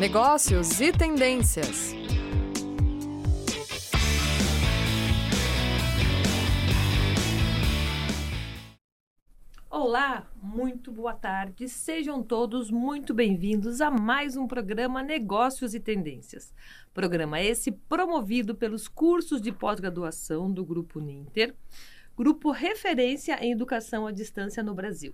[0.00, 1.92] Negócios e tendências.
[9.68, 11.68] Olá, muito boa tarde.
[11.68, 16.54] Sejam todos muito bem-vindos a mais um programa Negócios e Tendências.
[16.94, 21.54] Programa esse promovido pelos cursos de pós-graduação do Grupo Ninter,
[22.16, 25.12] grupo referência em educação à distância no Brasil.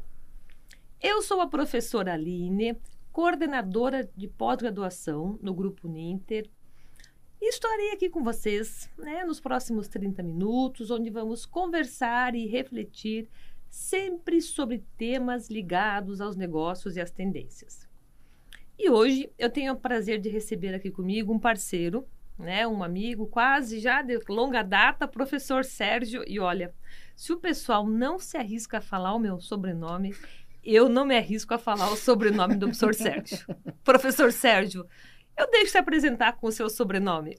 [1.02, 2.80] Eu sou a professora Aline,
[3.16, 6.50] coordenadora de pós-graduação no Grupo Ninter.
[7.40, 13.26] E estarei aqui com vocês né, nos próximos 30 minutos, onde vamos conversar e refletir
[13.70, 17.88] sempre sobre temas ligados aos negócios e às tendências.
[18.78, 22.06] E hoje eu tenho o prazer de receber aqui comigo um parceiro,
[22.38, 26.22] né, um amigo quase já de longa data, professor Sérgio.
[26.26, 26.74] E olha,
[27.14, 30.14] se o pessoal não se arrisca a falar o meu sobrenome,
[30.66, 33.38] eu não me arrisco a falar o sobrenome do professor Sérgio.
[33.84, 34.86] professor Sérgio,
[35.36, 37.38] eu deixo se apresentar com o seu sobrenome.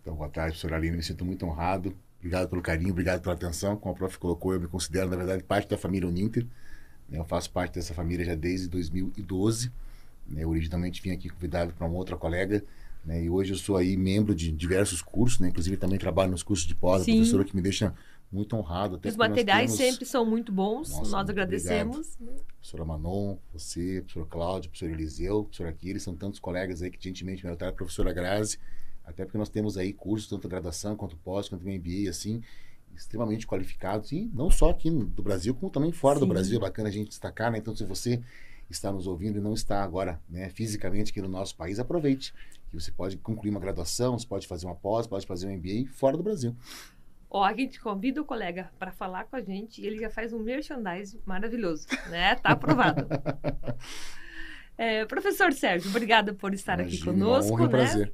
[0.00, 0.96] Então, boa tarde, professora Aline.
[0.96, 3.76] Me sinto muito honrado Obrigado pelo carinho, obrigado pela atenção.
[3.76, 6.46] Como a prof colocou, eu me considero, na verdade, parte da família Uninter.
[7.08, 7.18] Né?
[7.18, 9.72] Eu faço parte dessa família já desde 2012.
[10.28, 10.44] Né?
[10.44, 12.62] Eu originalmente vim aqui convidado para uma outra colega.
[13.04, 13.24] Né?
[13.24, 15.48] E hoje eu sou aí membro de diversos cursos, né?
[15.48, 17.92] inclusive também trabalho nos cursos de pós, professora que me deixa
[18.32, 18.96] muito honrado.
[18.96, 19.92] Até Os materiais temos...
[19.92, 22.16] sempre são muito bons, Nossa, nós agradecemos.
[22.18, 22.46] Obrigado.
[22.46, 27.44] Professora Manon, você, professor Cláudio, professor Eliseu, professor Aquiles, são tantos colegas aí que gentilmente
[27.44, 28.58] me ajudaram, professora Grazi,
[29.04, 32.42] até porque nós temos aí cursos, tanto graduação quanto pós, quanto MBA, assim,
[32.94, 36.20] extremamente qualificados, e não só aqui do Brasil, como também fora Sim.
[36.20, 36.56] do Brasil.
[36.56, 37.58] É bacana a gente destacar, né?
[37.58, 38.22] Então, se você
[38.70, 42.32] está nos ouvindo e não está agora né, fisicamente aqui no nosso país, aproveite.
[42.70, 45.90] Que você pode concluir uma graduação, você pode fazer uma pós, pode fazer um MBA
[45.92, 46.56] fora do Brasil.
[47.34, 50.34] Ó, a gente convida o colega para falar com a gente e ele já faz
[50.34, 52.34] um merchandising maravilhoso, né?
[52.34, 53.08] Tá aprovado.
[54.76, 57.54] é, professor Sérgio, obrigada por estar Imagina, aqui conosco.
[57.54, 57.70] Honra, né?
[57.70, 58.12] prazer.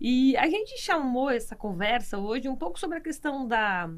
[0.00, 3.90] E a gente chamou essa conversa hoje um pouco sobre a questão da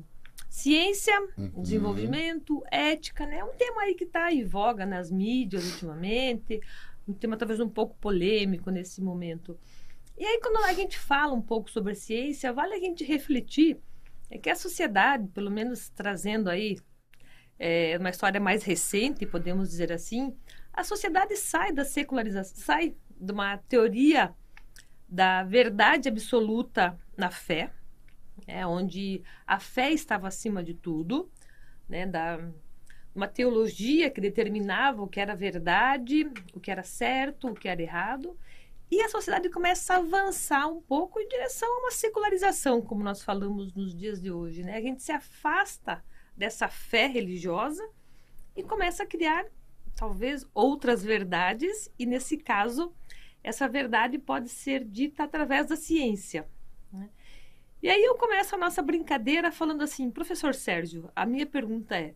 [0.49, 1.63] ciência, uhum.
[1.63, 3.45] desenvolvimento, ética, né?
[3.45, 6.61] Um tema aí que está em voga nas mídias ultimamente,
[7.07, 9.57] um tema talvez um pouco polêmico nesse momento.
[10.19, 13.81] E aí, quando a gente fala um pouco sobre a ciência, vale a gente refletir
[14.31, 16.79] é que a sociedade, pelo menos trazendo aí
[17.59, 20.37] é, uma história mais recente, podemos dizer assim,
[20.73, 24.35] a sociedade sai da secularização, sai de uma teoria
[25.09, 27.71] da verdade absoluta na fé,
[28.47, 31.31] é, onde a fé estava acima de tudo,
[31.89, 32.39] né, da
[33.15, 37.81] uma teologia que determinava o que era verdade, o que era certo, o que era
[37.81, 38.39] errado,
[38.91, 43.23] e a sociedade começa a avançar um pouco em direção a uma secularização, como nós
[43.23, 44.77] falamos nos dias de hoje, né?
[44.77, 46.05] A gente se afasta
[46.37, 47.89] dessa fé religiosa
[48.55, 49.45] e começa a criar
[49.97, 52.95] talvez outras verdades e nesse caso
[53.43, 56.49] essa verdade pode ser dita através da ciência.
[56.93, 57.09] Né?
[57.83, 62.15] E aí eu começo a nossa brincadeira falando assim, professor Sérgio, a minha pergunta é: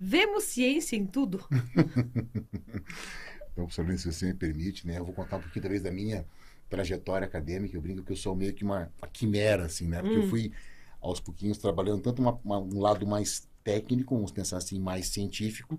[0.00, 1.44] vemos ciência em tudo?
[3.66, 6.24] professor se você me permite, né, eu vou contar um pouquinho talvez da minha
[6.68, 7.76] trajetória acadêmica.
[7.76, 10.00] Eu brinco que eu sou meio que uma, uma quimera, assim, né?
[10.00, 10.22] Porque hum.
[10.22, 10.52] eu fui
[11.00, 15.78] aos pouquinhos trabalhando tanto uma, uma, um lado mais técnico, vamos pensar assim, mais científico,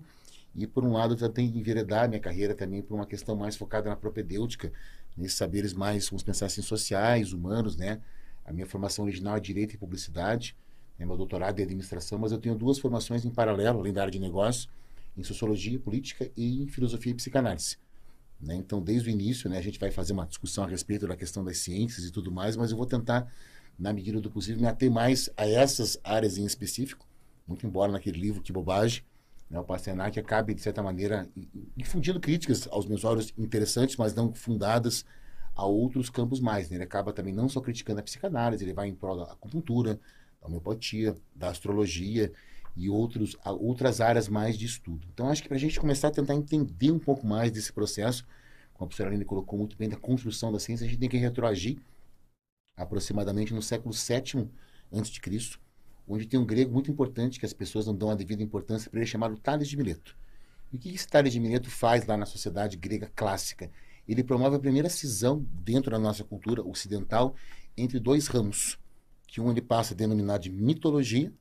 [0.54, 3.36] e por um lado eu já tenho que enveredar minha carreira também por uma questão
[3.36, 4.72] mais focada na propedêutica,
[5.16, 8.00] nesses saberes mais, vamos pensar assim, sociais, humanos, né?
[8.44, 10.56] A minha formação original é Direito e Publicidade,
[10.98, 11.06] né?
[11.06, 14.18] meu doutorado é Administração, mas eu tenho duas formações em paralelo, além da área de
[14.18, 14.68] negócio,
[15.16, 17.76] em Sociologia Política e em Filosofia e Psicanálise.
[18.40, 18.54] Né?
[18.54, 21.44] Então, desde o início, né, a gente vai fazer uma discussão a respeito da questão
[21.44, 23.30] das ciências e tudo mais, mas eu vou tentar,
[23.78, 27.06] na medida do possível, me ater mais a essas áreas em específico,
[27.46, 29.02] muito embora naquele livro Que Bobagem,
[29.50, 31.28] né, o Pasternak acabe, de certa maneira,
[31.76, 35.04] difundindo críticas aos meus olhos interessantes, mas não fundadas
[35.54, 36.70] a outros campos mais.
[36.70, 36.76] Né?
[36.76, 40.00] Ele acaba também não só criticando a psicanálise, ele vai em prol da acupuntura,
[40.40, 42.32] da homeopatia, da astrologia
[42.76, 45.06] e outros, outras áreas mais de estudo.
[45.12, 48.24] Então, acho que para a gente começar a tentar entender um pouco mais desse processo,
[48.72, 51.16] como a professora Aline colocou muito bem, da construção da ciência, a gente tem que
[51.16, 51.78] retroagir
[52.76, 54.48] aproximadamente no século VII
[54.92, 55.58] a.C.,
[56.08, 59.00] onde tem um grego muito importante que as pessoas não dão a devida importância para
[59.00, 60.16] ele, chamado Tales de Mileto.
[60.72, 63.70] E o que esse Tales de Mileto faz lá na sociedade grega clássica?
[64.08, 67.34] Ele promove a primeira cisão dentro da nossa cultura ocidental
[67.76, 68.78] entre dois ramos,
[69.26, 71.32] que um ele passa a denominar de mitologia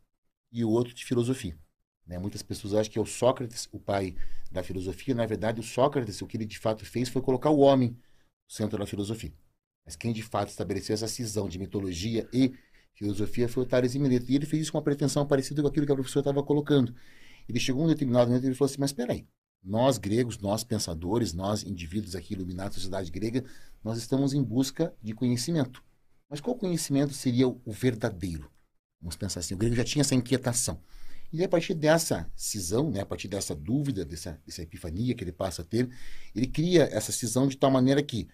[0.51, 1.57] e o outro de filosofia.
[2.05, 2.17] Né?
[2.17, 4.15] Muitas pessoas acham que é o Sócrates, o pai
[4.51, 5.13] da filosofia.
[5.13, 7.97] Na verdade, o Sócrates, o que ele de fato fez foi colocar o homem no
[8.47, 9.33] centro da filosofia.
[9.85, 12.53] Mas quem de fato estabeleceu essa cisão de mitologia e
[12.93, 14.29] filosofia foi o Tales de Mileto.
[14.31, 16.93] E ele fez isso com uma pretensão parecida com aquilo que a professora estava colocando.
[17.47, 19.25] Ele chegou um determinado momento e ele falou assim, mas espera aí,
[19.63, 23.43] nós gregos, nós pensadores, nós indivíduos aqui iluminados da sociedade grega,
[23.83, 25.83] nós estamos em busca de conhecimento.
[26.29, 28.51] Mas qual conhecimento seria o verdadeiro?
[29.01, 30.81] Vamos pensar assim, o grego já tinha essa inquietação.
[31.31, 35.31] E a partir dessa cisão, né, a partir dessa dúvida, dessa, dessa epifania que ele
[35.31, 35.89] passa a ter,
[36.35, 38.27] ele cria essa cisão de tal maneira que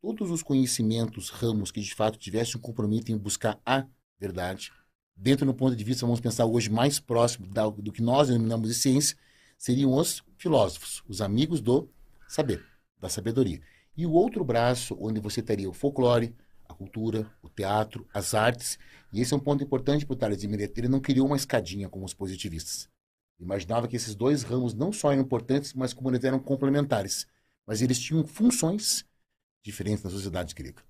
[0.00, 3.86] todos os conhecimentos, ramos que de fato tivessem um compromisso em buscar a
[4.18, 4.72] verdade,
[5.14, 8.68] dentro do ponto de vista, vamos pensar hoje, mais próximo da, do que nós denominamos
[8.68, 9.16] de ciência,
[9.58, 11.90] seriam os filósofos, os amigos do
[12.26, 12.64] saber,
[12.98, 13.60] da sabedoria.
[13.94, 16.34] E o outro braço, onde você teria o folclore,
[16.70, 18.78] a cultura, o teatro, as artes,
[19.12, 21.36] e esse é um ponto importante para o Tales de Mileto, ele não criou uma
[21.36, 22.88] escadinha como os positivistas.
[23.38, 27.26] Imaginava que esses dois ramos não só eram importantes, mas como eles eram complementares.
[27.66, 29.04] Mas eles tinham funções
[29.62, 30.82] diferentes na sociedade grega.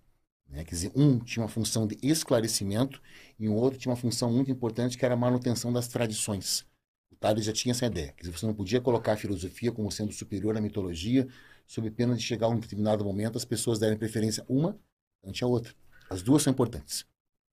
[0.49, 0.65] Né?
[0.65, 3.01] Quer dizer, um tinha uma função de esclarecimento
[3.39, 6.67] e o outro tinha uma função muito importante que era a manutenção das tradições.
[7.11, 8.13] O Tales já tinha essa ideia.
[8.13, 11.29] Quer dizer, você não podia colocar a filosofia como sendo superior à mitologia,
[11.67, 14.79] sob pena de chegar a um determinado momento as pessoas derem preferência uma
[15.25, 15.75] ante a outra.
[16.09, 17.05] As duas são importantes.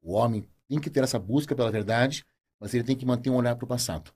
[0.01, 2.25] O homem tem que ter essa busca pela verdade,
[2.59, 4.11] mas ele tem que manter um olhar para o passado.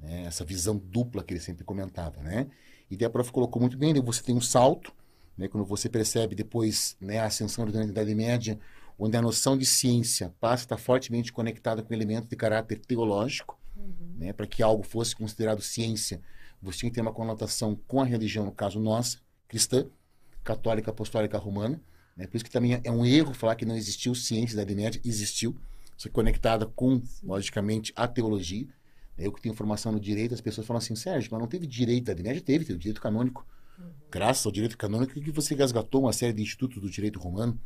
[0.00, 0.24] Né?
[0.24, 2.22] Essa visão dupla que ele sempre comentava.
[2.22, 2.48] Né?
[2.90, 4.92] E daí a prof colocou muito bem, você tem um salto,
[5.36, 5.48] né?
[5.48, 8.58] quando você percebe depois né, a ascensão da Idade Média,
[8.98, 13.58] onde a noção de ciência passa a estar fortemente conectada com elementos de caráter teológico,
[13.76, 14.14] uhum.
[14.16, 14.32] né?
[14.32, 16.22] para que algo fosse considerado ciência,
[16.62, 19.86] você tinha que ter uma conotação com a religião, no caso nossa, cristã,
[20.42, 21.80] católica, apostólica romana.
[22.16, 22.26] Né?
[22.26, 25.00] Por isso que também é um erro falar que não existiu ciência da Idade Média,
[25.04, 25.56] existiu,
[25.96, 27.26] só conectada com, Sim.
[27.26, 28.66] logicamente, a teologia.
[29.18, 32.04] Eu que tenho formação no direito, as pessoas falam assim, Sérgio, mas não teve direito
[32.04, 32.42] da Idade Média?
[32.42, 33.46] Teve, teve direito canônico.
[33.78, 33.90] Uhum.
[34.10, 37.58] Graças ao direito canônico que você resgatou uma série de institutos do direito romano.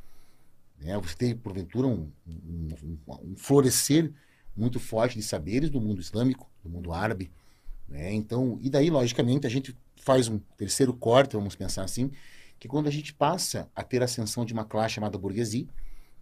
[0.81, 0.97] Né?
[0.99, 4.12] Você teve, porventura, um, um, um, um florescer
[4.56, 7.31] muito forte de saberes do mundo islâmico, do mundo árabe.
[7.88, 8.12] Né?
[8.12, 12.11] Então, e daí, logicamente, a gente faz um terceiro corte, vamos pensar assim,
[12.61, 15.67] que quando a gente passa a ter a ascensão de uma classe chamada burguesia,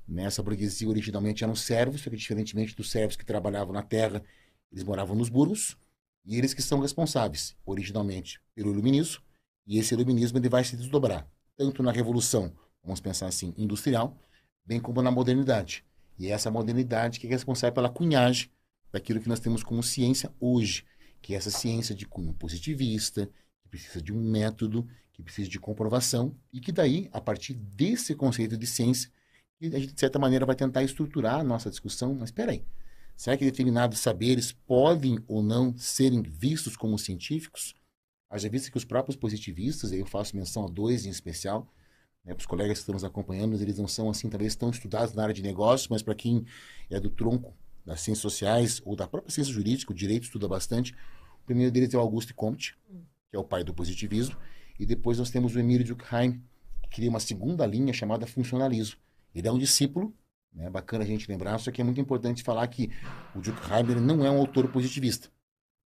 [0.07, 0.23] né?
[0.25, 4.23] essa burguesia originalmente eram servos, só que diferentemente dos servos que trabalhavam na terra,
[4.71, 5.77] eles moravam nos burgos,
[6.25, 9.21] e eles que são responsáveis, originalmente, pelo iluminismo,
[9.67, 12.53] e esse iluminismo ele vai se desdobrar, tanto na revolução,
[12.85, 14.17] vamos pensar assim, industrial,
[14.65, 15.85] bem como na modernidade.
[16.17, 18.49] E é essa modernidade que é responsável pela cunhagem
[18.93, 20.85] daquilo que nós temos como ciência hoje,
[21.21, 23.29] que é essa ciência de cunho positivista,
[23.69, 28.15] que precisa de um método, que precisa de comprovação, e que daí, a partir desse
[28.15, 29.11] conceito de ciência,
[29.61, 32.15] a gente, de certa maneira, vai tentar estruturar a nossa discussão.
[32.15, 32.65] Mas espera aí,
[33.17, 37.75] será que determinados saberes podem ou não serem vistos como científicos?
[38.31, 41.67] Haja vista que os próprios positivistas, aí eu faço menção a dois em especial,
[42.25, 45.15] né, para os colegas que estão nos acompanhando, eles não são assim, talvez tão estudados
[45.15, 46.45] na área de negócios, mas para quem
[46.91, 50.93] é do tronco das ciências sociais ou da própria ciência jurídica, o direito estuda bastante.
[51.43, 52.77] O primeiro deles é o Auguste Comte,
[53.31, 54.37] que é o pai do positivismo,
[54.79, 56.43] e depois nós temos o Emílio Durkheim,
[56.83, 58.99] que cria uma segunda linha chamada funcionalismo.
[59.35, 60.15] Ele é um discípulo,
[60.53, 62.91] né, bacana a gente lembrar, só que é muito importante falar que
[63.35, 65.29] o Durkheim não é um autor positivista.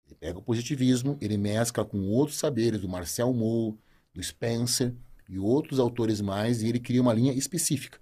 [0.05, 3.77] Ele pega o positivismo, ele mescla com outros saberes, do Marcel Moore,
[4.13, 4.93] do Spencer
[5.29, 7.99] e outros autores mais, e ele cria uma linha específica.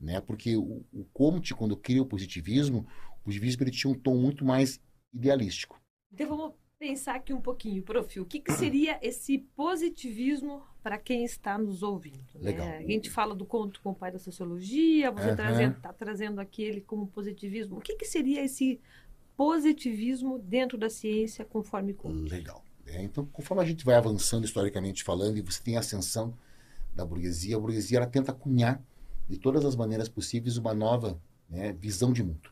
[0.00, 0.20] Né?
[0.20, 2.86] Porque o, o Comte, quando cria o positivismo,
[3.20, 4.80] o positivismo ele tinha um tom muito mais
[5.12, 5.80] idealístico.
[6.12, 8.18] Então vamos pensar aqui um pouquinho, prof.
[8.18, 12.24] O que, que seria esse positivismo para quem está nos ouvindo?
[12.34, 12.52] Né?
[12.52, 12.68] Legal.
[12.68, 15.48] A gente fala do conto com o pai da sociologia, você está uhum.
[15.48, 17.76] trazendo, tá trazendo aquele como positivismo.
[17.76, 18.80] O que, que seria esse
[19.36, 22.30] positivismo dentro da ciência conforme Comte?
[22.30, 22.64] Legal.
[22.86, 26.34] É, então, conforme a gente vai avançando historicamente falando e você tem a ascensão
[26.94, 28.82] da burguesia, a burguesia ela tenta cunhar
[29.28, 32.50] de todas as maneiras possíveis uma nova né, visão de mundo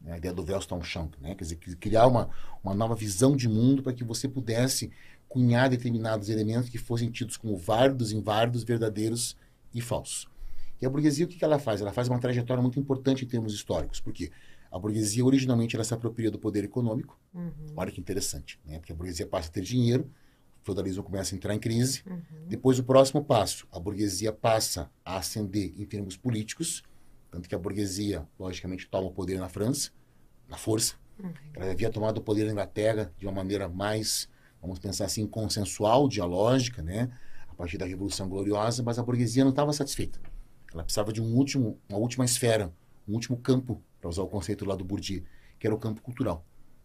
[0.00, 2.30] né, a ideia do Wellstone Champ, né, quer dizer, criar uma,
[2.62, 4.90] uma nova visão de mundo para que você pudesse
[5.28, 9.36] cunhar determinados elementos que fossem tidos como válidos, inválidos, verdadeiros
[9.72, 10.28] e falsos.
[10.80, 11.80] E a burguesia, o que, que ela faz?
[11.80, 14.32] Ela faz uma trajetória muito importante em termos históricos, porque
[14.70, 17.18] a burguesia, originalmente, ela se apropria do poder econômico.
[17.34, 17.52] Uhum.
[17.76, 18.78] Olha que interessante, né?
[18.78, 20.10] porque a burguesia passa a ter dinheiro,
[20.62, 22.02] o feudalismo começa a entrar em crise.
[22.06, 22.20] Uhum.
[22.48, 26.82] Depois, o próximo passo, a burguesia passa a ascender em termos políticos,
[27.30, 29.90] tanto que a burguesia, logicamente, toma o poder na França,
[30.48, 30.94] na força.
[31.18, 31.32] Uhum.
[31.54, 34.28] Ela havia tomado o poder na Inglaterra de uma maneira mais,
[34.60, 37.10] vamos pensar assim, consensual, dialógica, né?
[37.48, 40.18] A partir da Revolução Gloriosa, mas a burguesia não estava satisfeita.
[40.72, 42.72] Ela precisava de um último, uma última esfera,
[43.06, 45.22] um último campo, para usar o conceito lá do Bourdieu,
[45.58, 46.44] que era o campo cultural.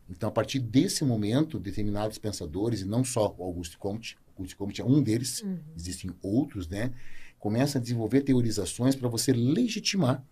[0.09, 4.81] Então, a partir desse momento, determinados pensadores, e não só o Auguste Comte, Auguste Comte
[4.81, 5.57] é um deles, uhum.
[5.75, 6.91] existem outros, né?
[7.39, 10.23] Começa a desenvolver teorizações para você legitimar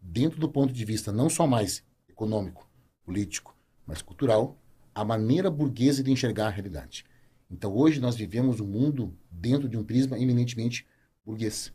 [0.00, 2.68] dentro do ponto de vista não só mais econômico,
[3.04, 4.58] político, mas cultural,
[4.94, 7.04] a maneira burguesa de enxergar a realidade.
[7.50, 10.86] Então, hoje nós vivemos um mundo dentro de um prisma eminentemente
[11.24, 11.72] burguês.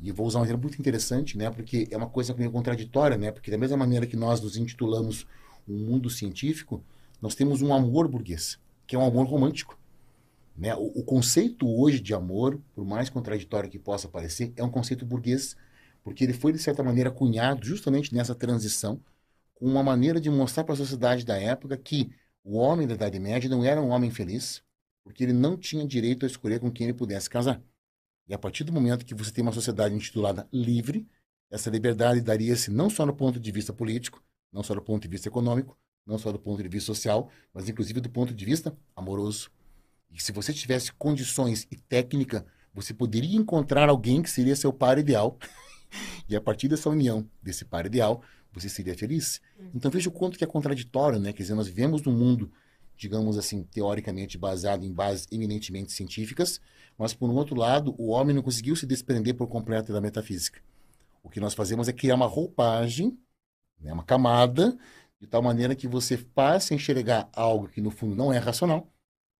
[0.00, 1.50] E vou usar um exemplo muito interessante, né?
[1.50, 3.30] Porque é uma coisa meio contraditória, né?
[3.30, 5.26] Porque da mesma maneira que nós nos intitulamos
[5.68, 6.82] um mundo científico,
[7.20, 9.78] nós temos um amor burguês, que é um amor romântico.
[10.56, 10.74] Né?
[10.74, 15.04] O, o, conceito hoje de amor, por mais contraditório que possa parecer, é um conceito
[15.04, 15.56] burguês,
[16.04, 19.00] porque ele foi, de certa maneira, cunhado justamente nessa transição,
[19.54, 22.12] com uma maneira de mostrar para a sociedade da época que
[22.44, 24.62] o homem da Idade Média não era um homem feliz,
[25.02, 27.60] porque ele não tinha direito a escolher com quem ele pudesse casar.
[28.28, 31.08] E a partir do momento que você tem uma sociedade intitulada livre,
[31.50, 35.08] essa liberdade daria-se não só no ponto de vista político, não só do ponto de
[35.08, 38.76] vista econômico, não só do ponto de vista social, mas inclusive do ponto de vista
[38.94, 39.50] amoroso.
[40.10, 44.98] E se você tivesse condições e técnica, você poderia encontrar alguém que seria seu par
[44.98, 45.38] ideal.
[46.28, 48.22] e a partir dessa união, desse par ideal,
[48.52, 49.40] você seria feliz.
[49.58, 49.70] Uhum.
[49.74, 51.32] Então veja o quanto que é contraditório, né?
[51.32, 52.50] Quer dizer, nós vivemos num mundo,
[52.96, 56.60] digamos assim, teoricamente baseado em bases eminentemente científicas,
[56.96, 60.60] mas por um outro lado, o homem não conseguiu se desprender por completo da metafísica.
[61.22, 63.18] O que nós fazemos é criar uma roupagem
[63.80, 64.76] né, uma camada,
[65.20, 68.90] de tal maneira que você passe a enxergar algo que no fundo não é racional,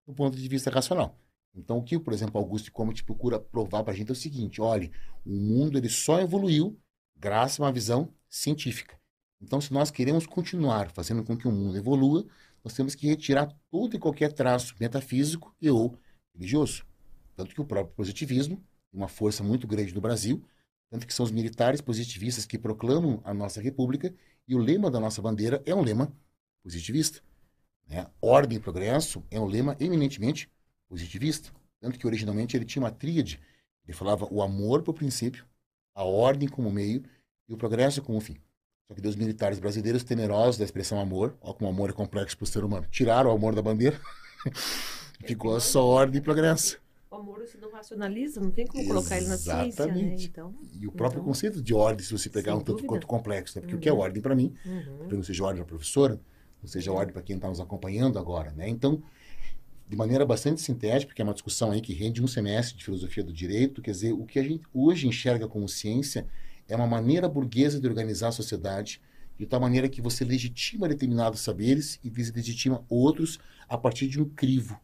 [0.06, 1.18] do ponto de vista racional.
[1.54, 4.60] Então, o que, por exemplo, Augusto Comte procura provar para a gente é o seguinte:
[4.60, 4.90] olhe,
[5.24, 6.78] o mundo ele só evoluiu
[7.16, 8.98] graças a uma visão científica.
[9.40, 12.26] Então, se nós queremos continuar fazendo com que o mundo evolua,
[12.64, 15.96] nós temos que retirar todo e qualquer traço metafísico e ou
[16.34, 16.84] religioso.
[17.36, 20.42] Tanto que o próprio positivismo, uma força muito grande no Brasil,
[20.90, 24.14] tanto que são os militares positivistas que proclamam a nossa república
[24.46, 26.12] e o lema da nossa bandeira é um lema
[26.62, 27.20] positivista.
[27.88, 28.06] Né?
[28.20, 30.48] Ordem e progresso é um lema eminentemente
[30.88, 31.50] positivista.
[31.80, 33.40] Tanto que originalmente ele tinha uma tríade.
[33.86, 35.44] Ele falava o amor por princípio,
[35.94, 37.02] a ordem como meio
[37.48, 38.36] e o progresso como fim.
[38.88, 42.44] Só que os militares brasileiros, temerosos da expressão amor, ó como amor é complexo para
[42.44, 44.00] o ser humano, tiraram o amor da bandeira,
[45.24, 46.82] ficou só ordem e progresso
[47.14, 49.08] o amor se não racionaliza, não tem como Exatamente.
[49.08, 50.16] colocar ele na ciência, né?
[50.18, 52.88] Então, e o próprio então, conceito de ordem, se você pegar um tanto dúvida.
[52.88, 53.60] quanto complexo, né?
[53.60, 53.78] Porque uhum.
[53.78, 53.98] o que é uhum.
[54.00, 55.08] ordem para mim, uhum.
[55.10, 56.20] não seja ordem para a professora,
[56.60, 58.68] não seja ordem para quem está nos acompanhando agora, né?
[58.68, 59.02] Então,
[59.94, 63.22] de maneira bastante sintética, porque é uma discussão aí que rende um semestre de filosofia
[63.22, 66.26] do direito, quer dizer, o que a gente hoje enxerga como ciência
[66.66, 69.00] é uma maneira burguesa de organizar a sociedade
[69.38, 74.28] de tal maneira que você legitima determinados saberes e deslegitima outros a partir de um
[74.28, 74.78] crivo.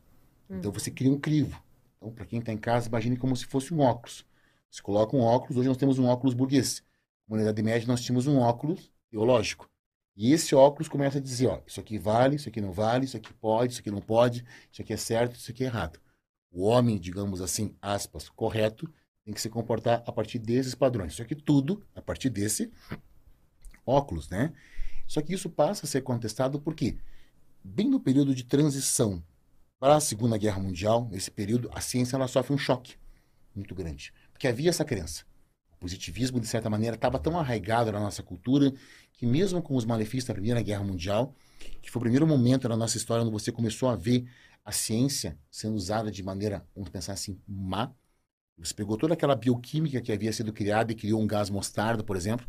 [0.49, 1.61] Então, você cria um crivo.
[1.97, 4.25] Então, para quem está em casa, imagine como se fosse um óculos.
[4.71, 6.83] Você coloca um óculos, hoje nós temos um óculos burguês.
[7.29, 9.69] Na Idade Média, nós tínhamos um óculos teológico.
[10.17, 13.17] E esse óculos começa a dizer, ó, isso aqui vale, isso aqui não vale, isso
[13.17, 15.99] aqui pode, isso aqui não pode, isso aqui é certo, isso aqui é errado.
[16.50, 18.93] O homem, digamos assim, aspas, correto,
[19.25, 21.14] tem que se comportar a partir desses padrões.
[21.14, 22.71] Só que tudo a partir desse
[23.87, 24.52] óculos, né?
[25.07, 26.97] Só que isso passa a ser contestado porque,
[27.62, 29.23] bem no período de transição
[29.79, 32.97] para a Segunda Guerra Mundial, nesse período, a ciência ela sofre um choque
[33.55, 34.12] muito grande.
[34.33, 35.25] Porque havia essa crença.
[35.80, 38.70] O positivismo, de certa maneira, estava tão arraigado na nossa cultura
[39.14, 41.34] que, mesmo com os malefícios da Primeira Guerra Mundial,
[41.80, 44.28] que foi o primeiro momento na nossa história onde você começou a ver
[44.62, 47.90] a ciência sendo usada de maneira, vamos pensar assim, má.
[48.58, 52.14] Você pegou toda aquela bioquímica que havia sido criada e criou um gás mostarda, por
[52.14, 52.46] exemplo.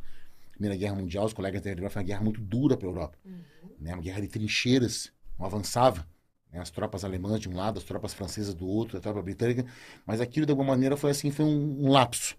[0.52, 3.18] Primeira Guerra Mundial, os colegas da Europa, foi uma guerra muito dura para a Europa.
[3.24, 3.40] Uhum.
[3.80, 3.94] Né?
[3.94, 5.10] Uma guerra de trincheiras,
[5.40, 6.06] não avançava
[6.52, 6.60] né?
[6.60, 9.66] as tropas alemãs de um lado, as tropas francesas do outro, a tropa britânica,
[10.06, 12.36] mas aquilo de alguma maneira foi assim, foi um, um lapso.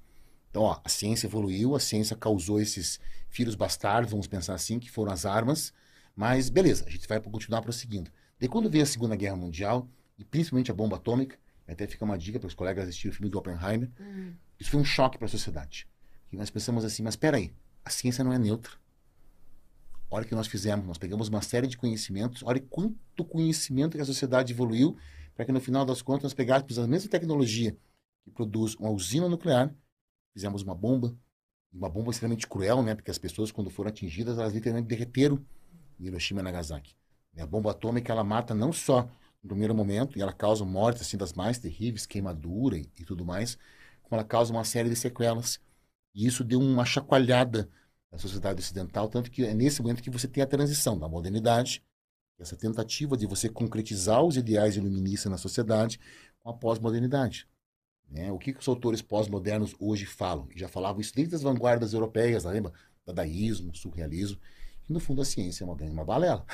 [0.53, 4.91] Então, ó, a ciência evoluiu, a ciência causou esses filhos bastardos, vamos pensar assim, que
[4.91, 5.73] foram as armas,
[6.15, 8.11] mas beleza, a gente vai continuar prosseguindo.
[8.39, 12.19] Daí quando veio a Segunda Guerra Mundial, e principalmente a bomba atômica, até fica uma
[12.19, 14.35] dica para os colegas assistirem o filme do Oppenheimer, uhum.
[14.61, 15.89] isso foi um choque para a sociedade.
[16.31, 18.73] E nós pensamos assim, mas aí, a ciência não é neutra.
[20.11, 20.87] Olha o que nós fizemos.
[20.87, 22.43] Nós pegamos uma série de conhecimentos.
[22.45, 24.95] Olha quanto conhecimento que a sociedade evoluiu
[25.35, 27.75] para que no final das contas nós pegássemos a mesma tecnologia
[28.23, 29.75] que produz uma usina nuclear,
[30.33, 31.17] fizemos uma bomba,
[31.73, 32.95] uma bomba extremamente cruel, né?
[32.95, 35.45] Porque as pessoas quando foram atingidas elas literalmente derreteram
[35.99, 36.95] em Hiroshima e Nagasaki.
[37.39, 39.09] A bomba atômica ela mata não só
[39.43, 43.25] no primeiro momento e ela causa mortes assim das mais terríveis, queimadura e, e tudo
[43.25, 43.57] mais,
[44.03, 45.59] como ela causa uma série de sequelas.
[46.15, 47.69] E isso deu uma chacoalhada
[48.11, 51.83] da sociedade ocidental, tanto que é nesse momento que você tem a transição da modernidade,
[52.39, 55.99] essa tentativa de você concretizar os ideais iluministas na sociedade
[56.41, 57.49] com a pós-modernidade.
[58.13, 58.31] Né?
[58.31, 60.47] O que, que os autores pós-modernos hoje falam?
[60.55, 62.73] E já falavam isso desde as vanguardas europeias, lembra?
[63.07, 64.39] Dadaísmo, surrealismo,
[64.85, 66.45] que no fundo a ciência é uma grande uma balela.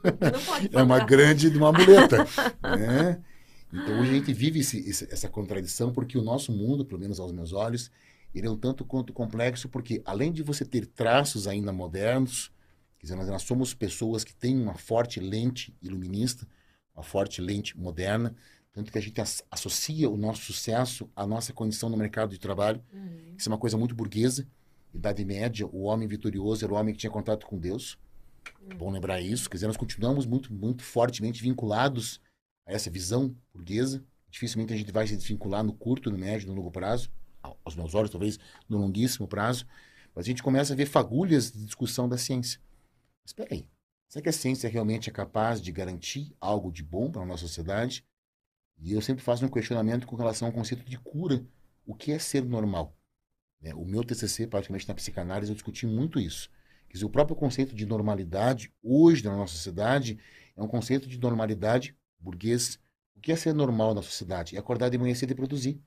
[0.72, 2.24] é uma grande uma muleta.
[2.78, 3.22] né?
[3.70, 7.20] Então hoje a gente vive esse, esse, essa contradição porque o nosso mundo, pelo menos
[7.20, 7.90] aos meus olhos,
[8.34, 12.50] ele é um tanto quanto complexo, porque além de você ter traços ainda modernos,
[12.98, 16.46] quer dizer, nós, nós somos pessoas que têm uma forte lente iluminista,
[16.94, 18.34] uma forte lente moderna,
[18.78, 19.20] Tanto que a gente
[19.50, 22.80] associa o nosso sucesso à nossa condição no mercado de trabalho.
[22.92, 23.34] Uhum.
[23.36, 24.46] Isso é uma coisa muito burguesa.
[24.94, 27.98] Idade Média, o homem vitorioso era o homem que tinha contato com Deus.
[28.62, 28.78] Uhum.
[28.78, 29.50] Bom lembrar isso.
[29.50, 32.20] Quer dizer, nós continuamos muito, muito fortemente vinculados
[32.64, 34.00] a essa visão burguesa.
[34.30, 37.10] Dificilmente a gente vai se desvincular no curto, no médio, no longo prazo.
[37.64, 39.66] Aos meus olhos, talvez no longuíssimo prazo.
[40.14, 42.60] Mas a gente começa a ver fagulhas de discussão da ciência.
[43.24, 43.66] Mas espera aí.
[44.08, 47.42] Será que a ciência realmente é capaz de garantir algo de bom para a nossa
[47.42, 48.04] sociedade?
[48.80, 51.44] E eu sempre faço um questionamento com relação ao conceito de cura.
[51.84, 52.96] O que é ser normal?
[53.60, 56.48] É, o meu TCC, praticamente na psicanálise, eu discuti muito isso.
[56.88, 60.18] Quer dizer, o próprio conceito de normalidade, hoje na nossa sociedade,
[60.56, 62.78] é um conceito de normalidade burguês.
[63.16, 64.56] O que é ser normal na sociedade?
[64.56, 65.82] É acordar de manhã cedo e produzir.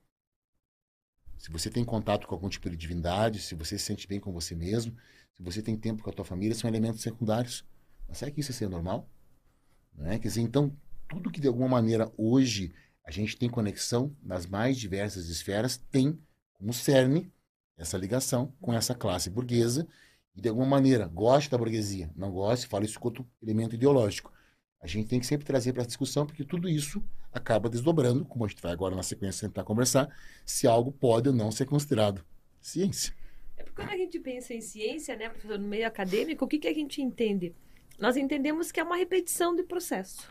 [1.37, 4.31] Se você tem contato com algum tipo de divindade, se você se sente bem com
[4.31, 4.95] você mesmo,
[5.33, 7.65] se você tem tempo com a tua família, são elementos secundários.
[8.07, 9.09] Mas será que isso é ser normal?
[9.93, 10.19] Não é?
[10.19, 10.75] Quer dizer, então,
[11.11, 12.73] tudo que de alguma maneira hoje
[13.05, 16.17] a gente tem conexão nas mais diversas esferas tem
[16.53, 17.29] como cerne
[17.77, 19.85] essa ligação com essa classe burguesa
[20.33, 24.31] e de alguma maneira goste da burguesia, não goste, fala isso quanto elemento ideológico.
[24.81, 27.03] A gente tem que sempre trazer para a discussão, porque tudo isso
[27.33, 30.09] acaba desdobrando, como a gente vai agora na sequência tentar conversar,
[30.45, 32.25] se algo pode ou não ser considerado
[32.61, 33.13] ciência.
[33.57, 36.59] É porque quando a gente pensa em ciência, né, professor, no meio acadêmico, o que,
[36.59, 37.53] que a gente entende?
[38.01, 40.27] nós entendemos que é uma repetição de processo.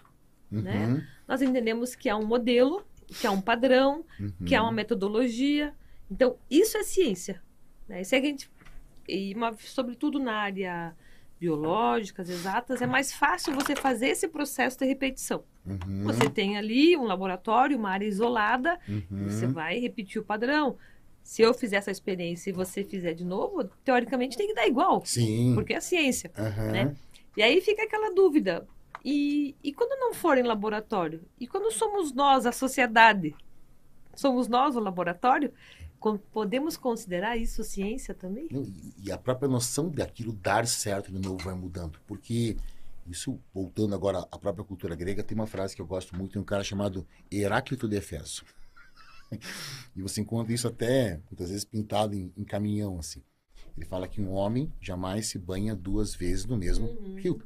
[0.50, 0.62] Uhum.
[0.62, 1.07] Né?
[1.26, 4.33] Nós entendemos que é um modelo, que é um padrão, uhum.
[4.47, 5.75] que é uma metodologia.
[6.11, 7.42] Então, isso é ciência.
[7.88, 8.02] Né?
[8.02, 8.50] Isso é a gente,
[9.09, 10.95] e uma, sobretudo na área
[11.40, 15.42] biológica, exatas, é mais fácil você fazer esse processo de repetição.
[15.64, 16.02] Uhum.
[16.04, 19.25] Você tem ali um laboratório, uma área isolada, uhum.
[19.26, 20.76] você vai repetir o padrão.
[21.23, 25.02] Se eu fizer essa experiência e você fizer de novo, teoricamente tem que dar igual.
[25.04, 25.54] Sim.
[25.54, 26.30] Porque é ciência.
[26.37, 26.95] Né?
[27.37, 28.66] E aí fica aquela dúvida.
[29.04, 31.23] E, e quando não for em laboratório?
[31.38, 33.35] E quando somos nós, a sociedade?
[34.14, 35.52] Somos nós o laboratório?
[36.33, 38.49] Podemos considerar isso ciência também?
[39.02, 41.98] E a própria noção daquilo dar certo de novo vai mudando.
[42.07, 42.57] Porque
[43.07, 46.38] isso, voltando agora à própria cultura grega, tem uma frase que eu gosto muito de
[46.38, 48.44] um cara chamado Heráclito de Efeso.
[49.94, 53.22] e você encontra isso até, muitas vezes, pintado em, em caminhão, assim.
[53.77, 57.42] Ele fala que um homem jamais se banha duas vezes no mesmo uhum, rio.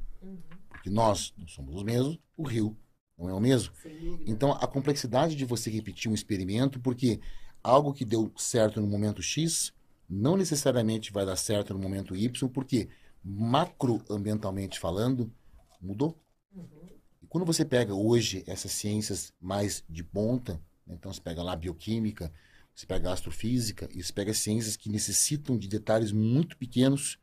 [0.84, 2.76] Porque nós não somos os mesmos, o rio
[3.16, 3.72] não é o mesmo.
[4.26, 7.20] Então, a complexidade de você repetir um experimento, porque
[7.62, 9.72] algo que deu certo no momento X
[10.06, 12.90] não necessariamente vai dar certo no momento Y, porque
[13.24, 15.32] macroambientalmente falando,
[15.80, 16.20] mudou.
[16.54, 16.66] Uhum.
[17.22, 21.56] E quando você pega hoje essas ciências mais de ponta, né, então você pega lá
[21.56, 22.30] bioquímica,
[22.74, 27.18] você pega astrofísica e você pega ciências que necessitam de detalhes muito pequenos,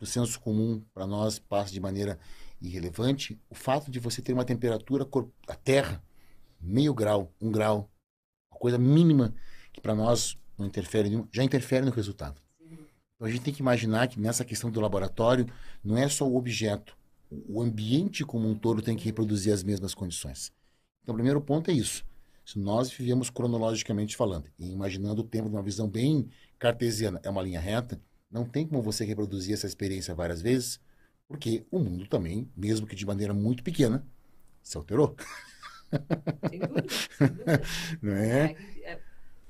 [0.00, 2.16] o senso comum para nós passa de maneira
[2.68, 3.40] irrelevante.
[3.50, 5.06] O fato de você ter uma temperatura
[5.46, 6.02] da Terra,
[6.60, 7.90] meio grau, um grau,
[8.50, 9.34] uma coisa mínima
[9.72, 12.40] que para nós não interfere nenhum, já interfere no resultado.
[13.14, 15.46] Então a gente tem que imaginar que nessa questão do laboratório
[15.82, 16.96] não é só o objeto,
[17.48, 20.52] o ambiente como um todo tem que reproduzir as mesmas condições.
[21.02, 22.04] Então o primeiro ponto é isso.
[22.44, 27.30] Se nós vivemos cronologicamente falando, e imaginando o tempo de uma visão bem cartesiana, é
[27.30, 30.80] uma linha reta, não tem como você reproduzir essa experiência várias vezes,
[31.32, 34.06] porque o mundo também, mesmo que de maneira muito pequena,
[34.62, 35.16] se alterou.
[36.48, 36.86] Sem dúvida.
[37.18, 37.62] Sem dúvida.
[38.00, 38.56] Não é?
[38.82, 39.00] é?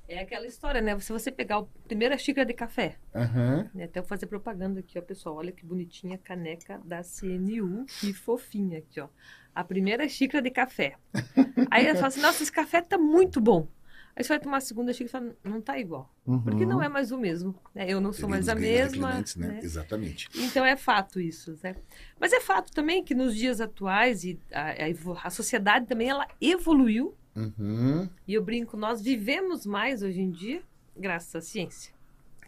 [0.08, 0.98] É aquela história, né?
[1.00, 3.68] Se você pegar a primeira xícara de café, uhum.
[3.74, 3.84] né?
[3.84, 5.36] até eu fazer propaganda aqui, ó, pessoal.
[5.36, 9.08] Olha que bonitinha a caneca da CNU, que fofinha aqui, ó
[9.54, 10.96] a primeira xícara de café.
[11.70, 13.68] Aí ela fala assim, nossa, esse café tá muito bom.
[14.14, 16.12] Aí você vai tomar a segunda xícara e fala, não tá igual.
[16.26, 16.42] Uhum.
[16.42, 17.54] Porque não é mais o mesmo.
[17.74, 17.86] Né?
[17.88, 19.14] Eu não sou mais a mesma.
[19.14, 19.24] Né?
[19.36, 19.60] Né?
[19.62, 20.28] Exatamente.
[20.34, 21.58] Então é fato isso.
[21.62, 21.74] Né?
[22.20, 26.28] Mas é fato também que nos dias atuais e a, a, a sociedade também ela
[26.40, 27.14] evoluiu.
[27.34, 28.06] Uhum.
[28.28, 30.62] E eu brinco, nós vivemos mais hoje em dia
[30.94, 31.94] graças à ciência.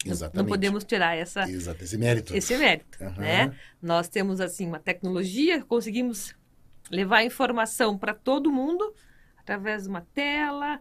[0.05, 0.37] Exatamente.
[0.37, 2.37] Não podemos tirar essa, Exato, esse mérito.
[2.37, 3.03] Esse mérito.
[3.03, 3.15] Uhum.
[3.17, 3.57] Né?
[3.81, 6.35] Nós temos assim uma tecnologia, conseguimos
[6.91, 8.95] levar informação para todo mundo
[9.45, 10.81] através de uma tela,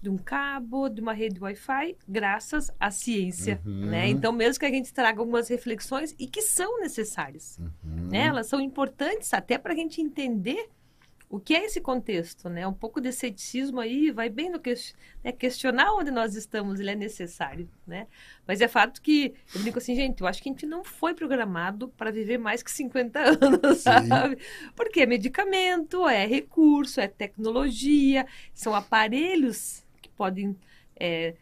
[0.00, 3.86] de um cabo, de uma rede Wi-Fi, graças à ciência, uhum.
[3.86, 4.08] né?
[4.08, 8.08] Então, mesmo que a gente traga algumas reflexões e que são necessárias, uhum.
[8.10, 8.26] né?
[8.26, 10.68] Elas são importantes até para a gente entender
[11.32, 12.68] o que é esse contexto, né?
[12.68, 14.74] Um pouco de ceticismo aí vai bem no que,
[15.24, 15.32] né?
[15.32, 18.06] questionar onde nós estamos, ele é necessário, né?
[18.46, 21.14] Mas é fato que eu brinco assim, gente, eu acho que a gente não foi
[21.14, 24.08] programado para viver mais que 50 anos, Sim.
[24.08, 24.36] sabe?
[24.76, 30.54] Porque é medicamento, é recurso, é tecnologia, são aparelhos que podem
[30.94, 31.34] é,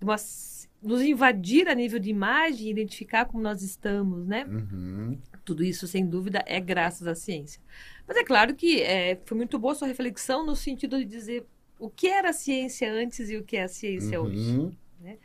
[0.00, 4.44] nos invadir a nível de imagem, identificar como nós estamos, né?
[4.44, 5.18] Uhum.
[5.44, 7.60] Tudo isso, sem dúvida, é graças à ciência.
[8.06, 11.46] Mas é claro que é, foi muito boa a sua reflexão no sentido de dizer
[11.78, 14.28] o que era a ciência antes e o que é a ciência Uhum.
[14.28, 14.78] hoje.
[15.00, 15.18] Né?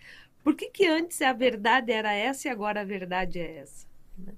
[0.44, 3.88] Por que, que antes a verdade era essa e agora a verdade é essa?
[4.18, 4.34] né?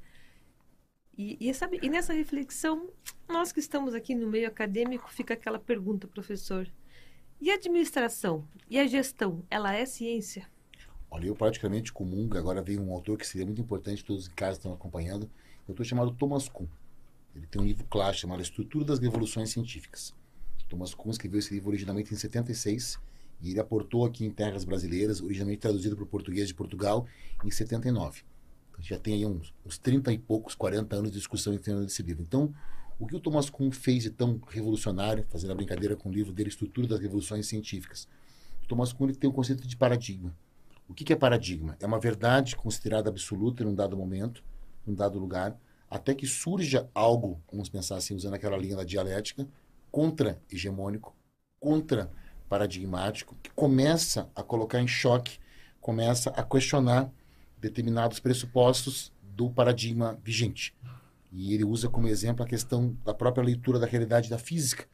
[1.18, 2.90] E, e, sabe, e nessa reflexão,
[3.28, 6.68] nós que estamos aqui no meio acadêmico, fica aquela pergunta, professor.
[7.42, 10.48] E a administração e a gestão, ela é ciência?
[11.12, 14.58] Olha, eu praticamente comungo, agora veio um autor que seria muito importante, todos em casa
[14.60, 15.30] estão acompanhando,
[15.72, 16.68] autor chamado Thomas Kuhn.
[17.36, 20.14] Ele tem um livro clássico chamado Estrutura das Revoluções Científicas.
[20.68, 23.00] Thomas Kuhn escreveu esse livro originalmente em 76
[23.42, 27.08] e ele aportou aqui em terras brasileiras, originalmente traduzido para o português de Portugal,
[27.44, 28.22] em 79.
[28.72, 31.84] Então, já tem aí uns, uns 30 e poucos, 40 anos de discussão em torno
[31.84, 32.22] desse livro.
[32.22, 32.54] Então,
[33.00, 36.34] o que o Thomas Kuhn fez de tão revolucionário, fazendo a brincadeira com o livro
[36.34, 38.08] dele, Estrutura das Revoluções Científicas?
[38.64, 40.36] O Thomas Kuhn tem um conceito de paradigma.
[40.88, 41.78] O que é paradigma?
[41.80, 44.44] É uma verdade considerada absoluta em um dado momento,
[44.90, 45.58] em dado lugar,
[45.90, 49.48] até que surja algo, vamos pensar assim, usando aquela linha da dialética,
[49.92, 51.16] contra-hegemônico,
[51.60, 55.40] contra-paradigmático, que começa a colocar em choque,
[55.82, 57.12] começa a questionar
[57.60, 60.76] determinados pressupostos do paradigma vigente.
[61.32, 64.86] E ele usa como exemplo a questão da própria leitura da realidade da física.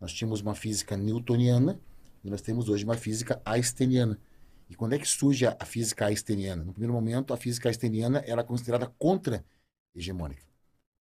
[0.00, 1.78] Nós tínhamos uma física newtoniana
[2.22, 4.18] e nós temos hoje uma física einsteiniana.
[4.68, 6.64] E quando é que surge a, física einsteiniana?
[6.64, 10.42] No primeiro momento, a física einsteiniana era considerada contra-hegemônica.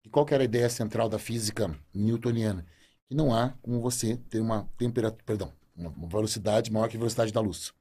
[0.03, 2.65] E qual era a ideia central da física newtoniana?
[3.07, 7.31] Que não há como você ter uma temperatura, perdão, uma velocidade maior que a velocidade
[7.31, 7.73] da luz.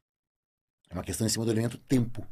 [0.90, 2.26] É uma questão em cima do elemento tempo.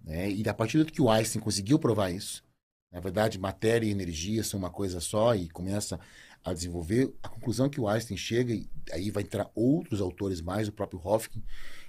[0.00, 0.30] Né?
[0.30, 2.44] E a partir do que o Einstein conseguiu provar isso,
[2.90, 6.00] na verdade, matéria e energia são uma coisa só e começa
[6.44, 10.68] a desenvolver, a conclusão que o Einstein chega, e aí vai entrar outros autores mais,
[10.68, 11.42] o próprio Hofking,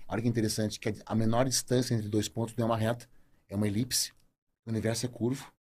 [0.09, 3.07] Olha que interessante, que a menor distância entre dois pontos não é uma reta,
[3.47, 4.11] é uma elipse.
[4.65, 5.53] O universo é curvo.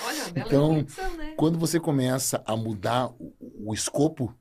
[0.00, 1.34] Olha, bela então, né?
[1.36, 4.32] quando você começa a mudar o, o, escopo,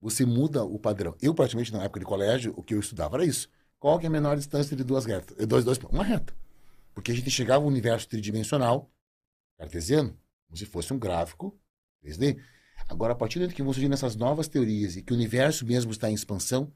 [0.00, 1.16] você muda o padrão.
[1.20, 3.48] Eu, praticamente, na época de colégio, o que eu estudava era isso.
[3.80, 5.46] Qual que é a menor distância entre duas retas?
[5.46, 6.32] Dois, dois, uma reta.
[6.94, 8.90] Porque a gente chegava ao universo tridimensional,
[9.56, 11.58] cartesiano, como se fosse um gráfico
[12.04, 12.40] 3D.
[12.88, 15.90] Agora, a partir do que vão surgindo essas novas teorias e que o universo mesmo
[15.90, 16.72] está em expansão,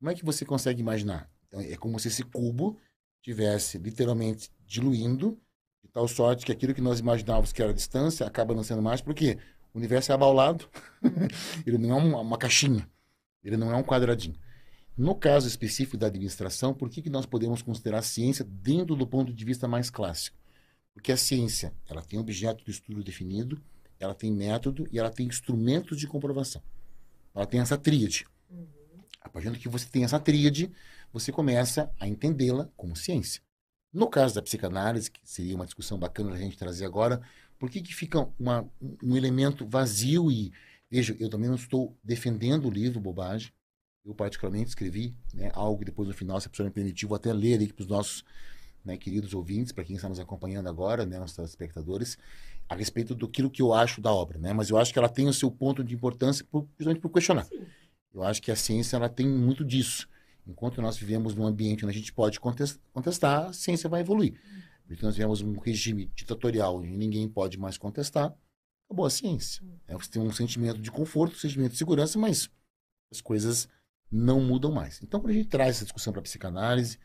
[0.00, 1.30] como é que você consegue imaginar?
[1.46, 2.78] Então, é como se esse cubo
[3.20, 5.38] tivesse literalmente diluindo,
[5.84, 8.80] de tal sorte que aquilo que nós imaginávamos que era a distância acaba não sendo
[8.80, 9.36] mais, porque
[9.74, 10.66] o universo é abaulado,
[11.66, 12.88] ele não é uma, uma, caixinha,
[13.44, 14.36] ele não é um quadradinho.
[14.96, 19.06] No caso específico da administração, por que, que nós podemos considerar a ciência dentro do
[19.06, 20.38] ponto de vista mais clássico?
[20.94, 23.60] Porque a ciência ela tem objeto de estudo definido,
[23.98, 26.62] ela tem método e ela tem instrumentos de comprovação.
[27.34, 28.26] Ela tem essa tríade.
[28.50, 28.79] Uhum.
[29.20, 30.72] A partir do que você tem essa tríade,
[31.12, 33.42] você começa a entendê-la como ciência.
[33.92, 37.20] No caso da psicanálise, que seria uma discussão bacana a gente trazer agora,
[37.58, 38.66] por que, que fica uma,
[39.02, 40.52] um elemento vazio e.
[40.90, 43.52] Veja, eu também não estou defendendo o livro, bobagem.
[44.04, 47.32] Eu, particularmente, escrevi né, algo depois no final, se a pessoa me permitir, vou até
[47.32, 48.24] ler aqui para os nossos
[48.84, 52.18] né, queridos ouvintes, para quem está nos acompanhando agora, né, nossos telespectadores,
[52.68, 54.38] a respeito do que eu acho da obra.
[54.38, 54.52] Né?
[54.52, 57.44] Mas eu acho que ela tem o seu ponto de importância, por, justamente por questionar.
[57.44, 57.66] Sim.
[58.12, 60.08] Eu acho que a ciência ela tem muito disso.
[60.46, 64.40] Enquanto nós vivemos num ambiente onde a gente pode contestar, a ciência vai evoluir.
[64.86, 68.34] Porque nós vivemos um regime ditatorial e ninguém pode mais contestar,
[68.86, 69.62] acabou a ciência.
[69.86, 72.50] É, você tem um sentimento de conforto, um sentimento de segurança, mas
[73.12, 73.68] as coisas
[74.10, 75.00] não mudam mais.
[75.02, 76.98] Então, quando a gente traz essa discussão para a psicanálise,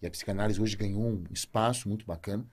[0.00, 2.46] e a psicanálise hoje ganhou um espaço muito bacana,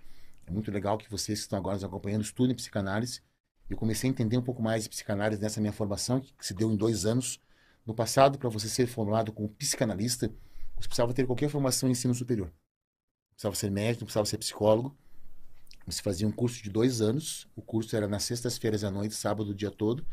[0.45, 3.21] é muito legal que vocês que estão agora nos acompanhando estudem psicanálise.
[3.69, 6.69] Eu comecei a entender um pouco mais de psicanálise nessa minha formação, que se deu
[6.69, 7.39] em dois anos,
[7.85, 10.27] no passado, para você ser formado como psicanalista,
[10.77, 12.51] você precisava ter qualquer formação em ensino superior.
[13.31, 14.95] Precisava ser médico, precisava ser psicólogo.
[15.85, 17.47] Você fazia um curso de dois anos.
[17.55, 20.05] O curso era nas sextas-feiras à noite, sábado o dia todo.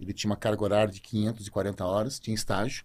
[0.00, 2.84] Ele tinha uma carga horária de 540 horas, tinha estágio.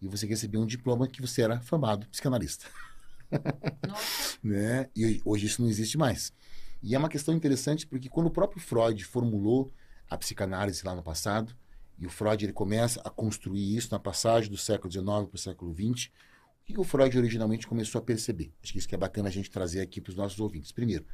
[0.00, 2.66] E você recebia um diploma que você era formado psicanalista.
[4.42, 4.88] né?
[4.96, 6.32] E hoje isso não existe mais.
[6.82, 9.70] E é uma questão interessante porque quando o próprio Freud formulou
[10.08, 11.56] a psicanálise lá no passado,
[11.98, 15.38] e o Freud ele começa a construir isso na passagem do século XIX para o
[15.38, 16.10] século XX.
[16.60, 18.52] O que o Freud originalmente começou a perceber?
[18.62, 20.72] Acho que isso que é bacana a gente trazer aqui para os nossos ouvintes.
[20.72, 21.06] Primeiro,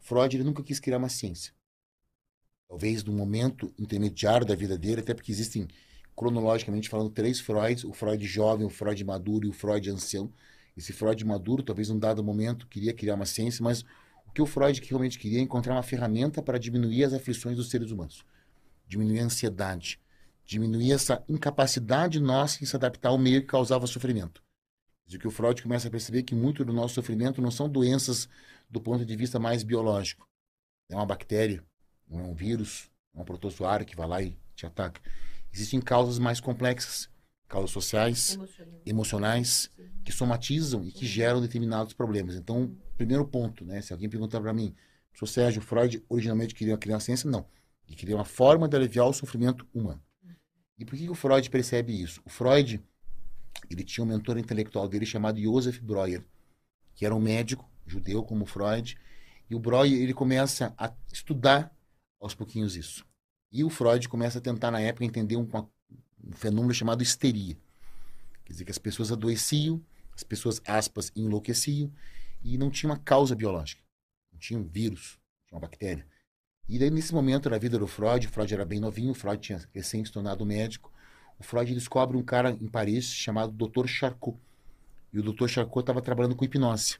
[0.00, 1.52] Freud ele nunca quis criar uma ciência.
[2.68, 5.68] Talvez no momento intermediário da vida dele, até porque existem,
[6.16, 10.32] cronologicamente falando, três Freuds: o Freud jovem, o Freud maduro e o Freud ancião.
[10.74, 13.82] Esse Freud maduro, talvez num dado momento, queria criar uma ciência, mas
[14.26, 17.68] o que o Freud realmente queria é encontrar uma ferramenta para diminuir as aflições dos
[17.68, 18.24] seres humanos,
[18.88, 20.00] diminuir a ansiedade,
[20.52, 24.42] diminuir essa incapacidade nossa em se adaptar ao meio que causava sofrimento.
[25.08, 28.28] E que o Freud começa a perceber que muito do nosso sofrimento não são doenças
[28.70, 30.26] do ponto de vista mais biológico.
[30.90, 31.64] É uma bactéria,
[32.08, 35.00] não é um vírus, é um protozoário que vai lá e te ataca.
[35.52, 37.10] Existem causas mais complexas,
[37.48, 38.38] causas sociais,
[38.86, 39.90] emocionais, Sim.
[40.04, 42.34] que somatizam e que geram determinados problemas.
[42.34, 43.82] Então, primeiro ponto, né?
[43.82, 44.74] Se alguém perguntar para mim,
[45.10, 47.30] professor Sérgio, Freud originalmente queria criar uma ciência?
[47.30, 47.46] Não.
[47.86, 50.02] Ele queria uma forma de aliviar o sofrimento humano.
[50.82, 52.20] E por que, o Freud percebe isso?
[52.24, 52.82] O Freud,
[53.70, 56.24] ele tinha um mentor intelectual dele chamado Joseph Breuer,
[56.96, 58.98] que era um médico judeu como Freud,
[59.48, 61.72] e o Breuer, ele começa a estudar
[62.20, 63.06] aos pouquinhos isso.
[63.52, 65.46] E o Freud começa a tentar, na época, entender um,
[66.24, 67.56] um fenômeno chamado histeria.
[68.44, 69.80] Quer dizer, que as pessoas adoeciam,
[70.12, 71.92] as pessoas, aspas, enlouqueciam,
[72.42, 73.80] e não tinha uma causa biológica.
[74.32, 75.16] Não tinha um vírus,
[75.46, 76.04] tinha uma bactéria.
[76.68, 79.40] E daí, nesse momento da vida do Freud, o Freud era bem novinho, o Freud
[79.40, 80.92] tinha recém se tornado médico,
[81.38, 83.86] o Freud descobre um cara em Paris chamado Dr.
[83.86, 84.38] Charcot.
[85.12, 85.48] E o Dr.
[85.48, 86.98] Charcot estava trabalhando com hipnose.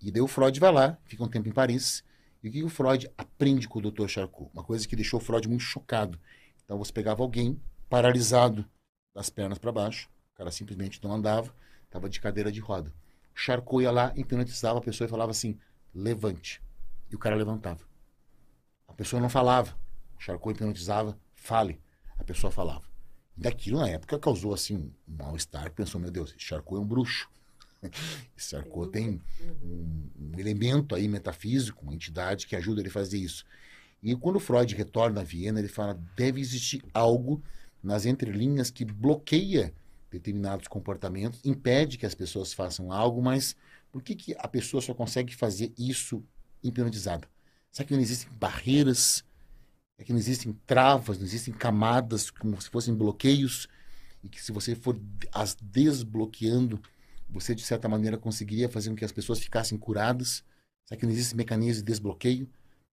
[0.00, 2.02] E daí o Freud vai lá, fica um tempo em Paris,
[2.42, 4.08] e o que o Freud aprende com o Dr.
[4.08, 4.50] Charcot?
[4.52, 6.18] Uma coisa que deixou o Freud muito chocado.
[6.64, 8.64] Então você pegava alguém paralisado
[9.14, 11.54] das pernas para baixo, o cara simplesmente não andava,
[11.84, 12.92] estava de cadeira de roda.
[13.34, 15.58] O Charcot ia lá, hipnotizava a pessoa e falava assim:
[15.94, 16.62] levante.
[17.10, 17.91] E o cara levantava.
[18.92, 19.74] A pessoa não falava.
[20.18, 21.80] O Charcot hipnotizava, fale.
[22.18, 22.84] A pessoa falava.
[23.34, 25.72] Daquilo, na época, causou assim um mal-estar.
[25.72, 27.30] Pensou: meu Deus, esse Charcot é um bruxo.
[28.36, 29.20] Esse Charcot tem
[29.60, 33.44] um, um elemento aí metafísico, uma entidade que ajuda ele a fazer isso.
[34.00, 37.42] E quando Freud retorna a Viena, ele fala: deve existir algo
[37.82, 39.74] nas entrelinhas que bloqueia
[40.10, 43.56] determinados comportamentos, impede que as pessoas façam algo, mas
[43.90, 46.22] por que, que a pessoa só consegue fazer isso
[46.62, 47.26] hipnotizada?
[47.72, 49.24] Será que não existem barreiras?
[49.98, 53.66] É que não existem travas, não existem camadas como se fossem bloqueios?
[54.22, 55.00] E que se você for
[55.32, 56.80] as desbloqueando,
[57.28, 60.44] você de certa maneira conseguiria fazer com que as pessoas ficassem curadas?
[60.86, 62.48] Será que não existe mecanismo de desbloqueio?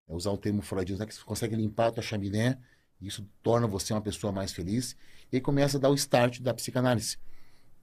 [0.08, 2.58] É usar o termo freudiano, será que você consegue limpar a tua chaminé?
[3.02, 4.96] Isso torna você uma pessoa mais feliz.
[5.32, 7.18] E aí começa a dar o start da psicanálise.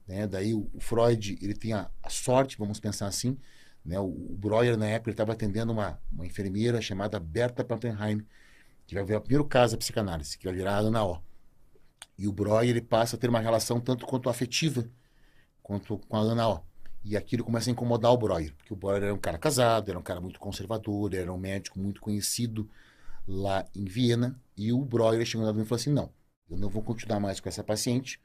[0.07, 0.27] Né?
[0.27, 3.37] Daí o Freud, ele tem a, a, sorte, vamos pensar assim,
[3.87, 3.97] né?
[3.99, 8.21] o, o Breuer, na época, ele estava atendendo uma, uma enfermeira chamada Berta Pappenheim,
[8.85, 11.21] que vai virar o primeiro caso da psicanálise, que vai virar a O.
[12.17, 14.85] E o Breuer, ele passa a ter uma relação tanto quanto afetiva,
[15.63, 16.61] quanto com a Ana O.
[17.03, 19.97] E aquilo começa a incomodar o Breuer, porque o Breuer era um cara casado, era
[19.97, 22.69] um cara muito conservador, era um médico muito conhecido
[23.25, 26.11] lá em Viena, e o Breuer chegou lá e falou assim, não,
[26.49, 28.19] eu não vou continuar mais com essa paciente,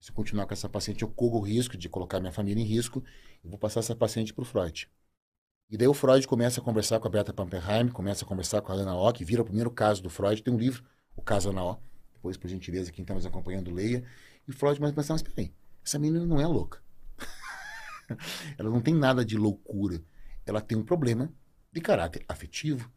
[0.00, 2.66] se eu continuar com essa paciente eu corro o risco de colocar minha família em
[2.66, 3.02] risco,
[3.42, 4.88] eu vou passar essa paciente para o Freud.
[5.70, 8.72] E daí o Freud começa a conversar com a Berta Pamperheim, começa a conversar com
[8.72, 10.82] a Ana O, que vira o primeiro caso do Freud, tem um livro,
[11.14, 11.78] o caso Ana O,
[12.14, 14.02] depois, por gentileza, quem está nos acompanhando, leia,
[14.46, 15.52] e Freud começa a pensar, mas peraí,
[15.84, 16.82] essa menina não é louca.
[18.56, 20.02] ela não tem nada de loucura.
[20.46, 21.30] Ela tem um problema
[21.70, 22.90] de caráter afetivo.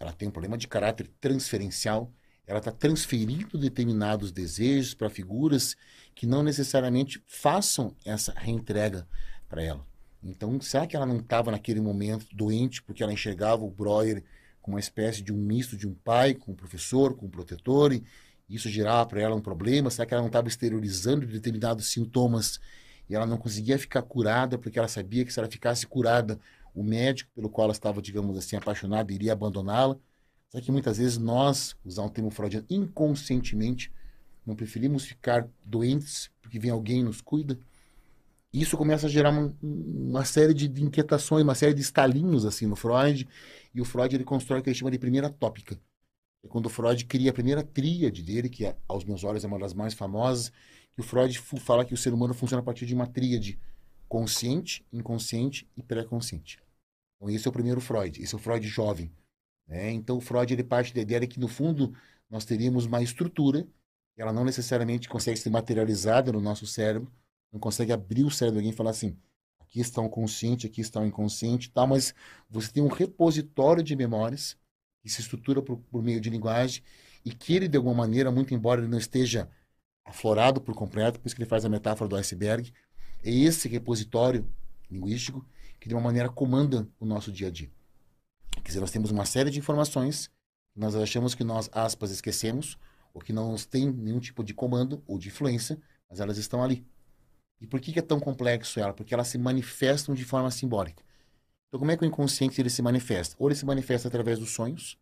[0.00, 2.12] Ela tem um problema de caráter transferencial.
[2.44, 5.76] Ela está transferindo determinados desejos para figuras
[6.16, 9.06] que não necessariamente façam essa reentrega
[9.48, 9.91] para ela.
[10.22, 14.22] Então, será que ela não estava naquele momento doente porque ela enxergava o Breuer
[14.60, 17.92] como uma espécie de um misto de um pai com um professor, com um protetor,
[17.92, 18.04] e
[18.48, 19.90] isso gerava para ela um problema?
[19.90, 22.60] Será que ela não estava exteriorizando determinados sintomas
[23.10, 26.38] e ela não conseguia ficar curada porque ela sabia que se ela ficasse curada,
[26.74, 29.96] o médico pelo qual ela estava, digamos assim, apaixonada iria abandoná-la.
[30.48, 33.90] Só que muitas vezes nós, usar um termo freudiano, inconscientemente,
[34.44, 37.58] não preferimos ficar doentes porque vem alguém e nos cuida.
[38.52, 42.76] Isso começa a gerar uma, uma série de, inquietações, uma série de estalinhos assim no
[42.76, 43.26] Freud.
[43.74, 45.80] E o Freud ele constrói o que ele chama de primeira tópica.
[46.44, 49.46] É quando o Freud cria a primeira tríade dele, que é, aos meus olhos é
[49.46, 50.52] uma das mais famosas,
[50.94, 53.58] que o Freud fala que o ser humano funciona a partir de uma tríade
[54.06, 56.58] consciente, inconsciente e pré-consciente.
[57.16, 59.10] Então esse é o primeiro Freud, esse é o Freud jovem.
[59.66, 59.92] Né?
[59.92, 61.94] Então o Freud ele parte da ideia de que no fundo
[62.28, 63.66] nós teríamos uma estrutura,
[64.16, 67.10] ela não necessariamente consegue ser materializada no nosso cérebro,
[67.52, 69.16] não consegue abrir o cérebro de alguém e falar assim,
[69.60, 72.14] aqui está o consciente, aqui está o inconsciente, tal, mas
[72.48, 74.56] você tem um repositório de memórias
[75.00, 76.82] que se estrutura por, por meio de linguagem
[77.24, 79.48] e que ele de alguma maneira, muito embora ele não esteja
[80.04, 82.72] aflorado por completo, por isso que ele faz a metáfora do iceberg.
[83.22, 84.48] É esse repositório
[84.90, 85.46] linguístico
[85.78, 87.70] que, de uma maneira, comanda o nosso dia a dia.
[88.50, 90.30] Quer dizer, nós temos uma série de informações
[90.74, 92.78] nós achamos que nós, aspas, esquecemos,
[93.12, 96.86] ou que não têm nenhum tipo de comando ou de influência, mas elas estão ali.
[97.62, 98.92] E por que, que é tão complexo ela?
[98.92, 101.00] Porque elas se manifestam de forma simbólica.
[101.68, 103.36] Então, como é que o inconsciente ele se manifesta?
[103.38, 104.98] Ou ele se manifesta através dos sonhos,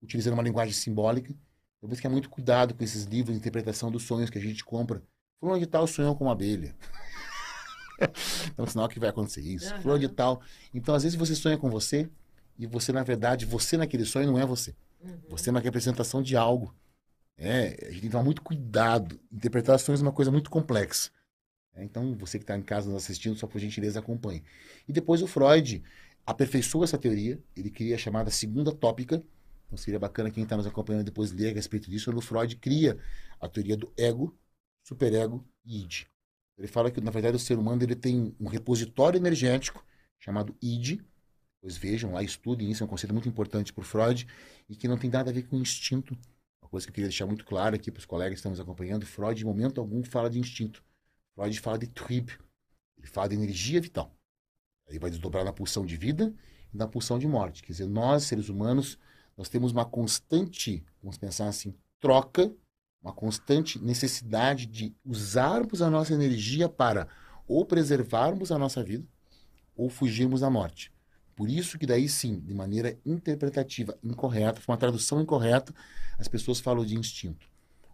[0.00, 1.34] utilizando uma linguagem simbólica,
[1.80, 4.40] por isso que é muito cuidado com esses livros de interpretação dos sonhos que a
[4.40, 5.02] gente compra.
[5.40, 6.76] Fulano de tal sonhou com uma abelha.
[8.52, 9.74] então, sinal que vai acontecer isso.
[9.74, 9.82] Uhum.
[9.82, 10.40] Fulano de tal.
[10.72, 12.08] Então, às vezes você sonha com você
[12.56, 14.76] e você, na verdade, você naquele sonho não é você.
[15.00, 15.18] Uhum.
[15.30, 16.72] Você é uma representação de algo.
[17.36, 19.18] É, a gente tem que tomar muito cuidado.
[19.30, 21.10] Interpretações é uma coisa muito complexa.
[21.78, 24.42] É, então, você que está em casa nos assistindo, só por gentileza acompanhe.
[24.88, 25.82] E depois o Freud
[26.26, 29.22] aperfeiçoou essa teoria, ele cria a chamada segunda tópica.
[29.66, 32.10] Então, seria bacana quem está nos acompanhando depois ler a respeito disso.
[32.14, 32.98] O Freud cria
[33.40, 34.36] a teoria do ego,
[34.82, 36.06] superego e id.
[36.58, 39.84] Ele fala que, na verdade, o ser humano ele tem um repositório energético
[40.18, 41.00] chamado id.
[41.60, 44.26] Pois vejam lá, estudem isso, é um conceito muito importante para o Freud
[44.68, 46.16] e que não tem nada a ver com instinto.
[46.60, 49.06] Uma coisa que eu queria deixar muito claro aqui para os colegas que estamos acompanhando:
[49.06, 50.82] Freud, em momento algum, fala de instinto.
[51.38, 52.30] Freud fala de Trieb.
[52.98, 54.12] Ele fala de energia vital.
[54.88, 56.34] Aí vai desdobrar na pulsão de vida
[56.74, 57.62] e na pulsão de morte.
[57.62, 58.98] Quer dizer, nós, seres humanos,
[59.36, 62.52] nós temos uma constante, vamos pensar assim, troca
[63.00, 67.06] uma constante necessidade de usarmos a nossa energia para
[67.46, 69.06] ou preservarmos a nossa vida
[69.76, 70.92] ou fugirmos da morte.
[71.36, 75.72] Por isso que daí sim, de maneira interpretativa, incorreta, uma tradução incorreta,
[76.18, 77.48] as pessoas falam de instinto.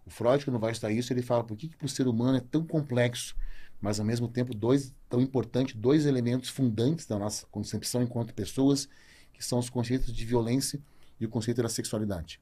[0.07, 2.41] O Freud, quando vai estudar isso, ele fala por que, que o ser humano é
[2.41, 3.35] tão complexo,
[3.81, 8.89] mas ao mesmo tempo dois tão importantes, dois elementos fundantes da nossa concepção enquanto pessoas,
[9.33, 10.81] que são os conceitos de violência
[11.19, 12.41] e o conceito da sexualidade.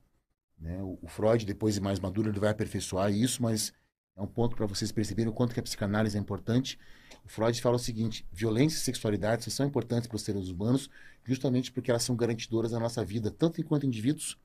[0.58, 0.80] Né?
[0.82, 3.72] O, o, Freud, depois de mais maduro, ele vai aperfeiçoar isso, mas
[4.16, 6.78] é um ponto para vocês perceberem o quanto que a psicanálise é importante.
[7.24, 10.90] O Freud fala o seguinte: violência e sexualidade são importantes para os seres humanos,
[11.24, 14.38] justamente porque elas são garantidoras da nossa vida, tanto enquanto indivíduos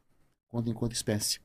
[0.50, 1.40] quanto enquanto espécie.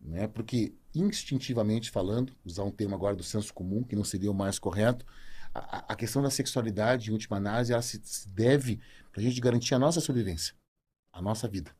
[0.00, 0.28] Né?
[0.28, 4.58] Porque, instintivamente falando, usar um termo agora do senso comum, que não seria o mais
[4.58, 5.04] correto,
[5.54, 8.80] a, a questão da sexualidade, em última análise, ela se, se deve
[9.10, 10.54] para a gente garantir a nossa sobrevivência,
[11.12, 11.74] a nossa vida.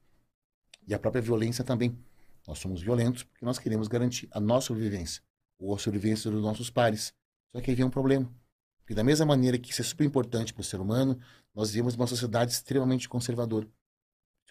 [0.86, 1.98] E a própria violência também.
[2.46, 5.22] Nós somos violentos porque nós queremos garantir a nossa sobrevivência
[5.58, 7.12] ou a sobrevivência dos nossos pares.
[7.52, 8.30] Só que aí vem um problema.
[8.78, 11.18] Porque da mesma maneira que isso é super importante para o ser humano,
[11.54, 13.68] nós vivemos uma sociedade extremamente conservadora.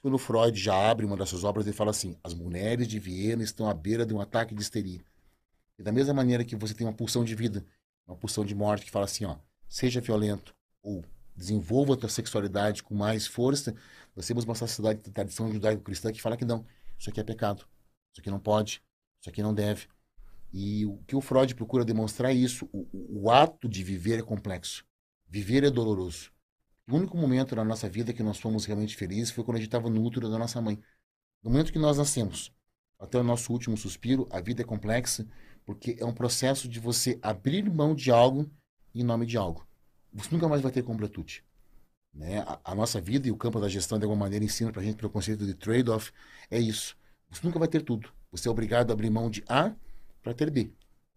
[0.06, 3.68] Quando Freud já abre uma dessas obras, ele fala assim: as mulheres de Viena estão
[3.68, 5.04] à beira de um ataque de histeria.
[5.80, 7.65] E da mesma maneira que você tem uma pulsão de vida,
[8.06, 9.36] uma pulsão de morte que fala assim, ó,
[9.68, 11.04] seja violento ou
[11.36, 13.74] desenvolva a tua sexualidade com mais força,
[14.15, 16.63] nós temos uma sociedade de tradição judaico-cristã que fala que não,
[17.00, 17.68] isso aqui é pecado.
[18.12, 18.84] Isso aqui não pode,
[19.20, 19.88] isso aqui não deve.
[20.54, 24.22] E o que o Freud procura demonstrar é isso: o, o ato de viver é
[24.22, 24.86] complexo.
[25.28, 26.32] Viver é doloroso.
[26.88, 29.67] O único momento na nossa vida que nós fomos realmente felizes foi quando a gente
[29.67, 30.80] estava no útero da nossa mãe.
[31.43, 32.54] No momento que nós nascemos,
[33.00, 35.28] até o nosso último suspiro, a vida é complexa,
[35.65, 38.50] porque é um processo de você abrir mão de algo
[38.93, 39.67] em nome de algo.
[40.13, 41.43] Você nunca mais vai ter completude.
[42.13, 42.39] Né?
[42.39, 44.86] A, a, nossa vida e o campo da gestão, de alguma maneira, ensina para a
[44.86, 46.12] gente, pelo conceito de trade-off,
[46.50, 46.95] é isso.
[47.30, 48.10] Você nunca vai ter tudo.
[48.32, 49.74] Você é obrigado a abrir mão de A
[50.21, 50.71] para ter B.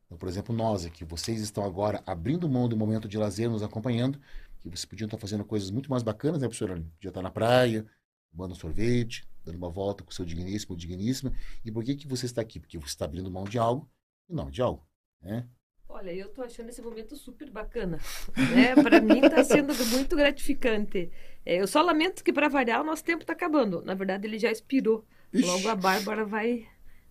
[0.06, 3.62] Então, por exemplo, nós aqui, vocês estão agora abrindo mão do momento de lazer, nos
[3.62, 4.18] acompanhando,
[4.62, 6.74] que vocês podiam estar fazendo coisas muito mais bacanas, né, professora?
[6.74, 7.86] Podia estar na praia,
[8.30, 11.32] tomando sorvete, dando uma volta com o seu digníssimo digníssima.
[11.64, 12.60] E por que, que você está aqui?
[12.60, 13.90] Porque você está abrindo mão de algo
[14.28, 14.86] e não de algo,
[15.22, 15.46] né?
[15.90, 17.98] Olha, eu estou achando esse momento super bacana.
[18.54, 18.74] Né?
[18.74, 21.10] Para mim está sendo muito gratificante.
[21.44, 23.82] É, eu só lamento que, para variar, o nosso tempo está acabando.
[23.82, 25.04] Na verdade, ele já expirou.
[25.32, 25.46] Ixi.
[25.46, 26.66] Logo a Bárbara vai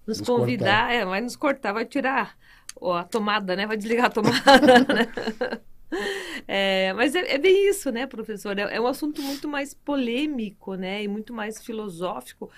[0.05, 2.37] nos, nos convidar, é, vai nos cortar, vai tirar
[2.79, 3.65] ó, a tomada, né?
[3.65, 5.61] Vai desligar a tomada, né?
[6.49, 8.57] É, mas é, é, bem isso, né, professor?
[8.57, 11.03] É, é, um assunto muito mais polêmico, né?
[11.03, 12.49] E muito mais filosófico.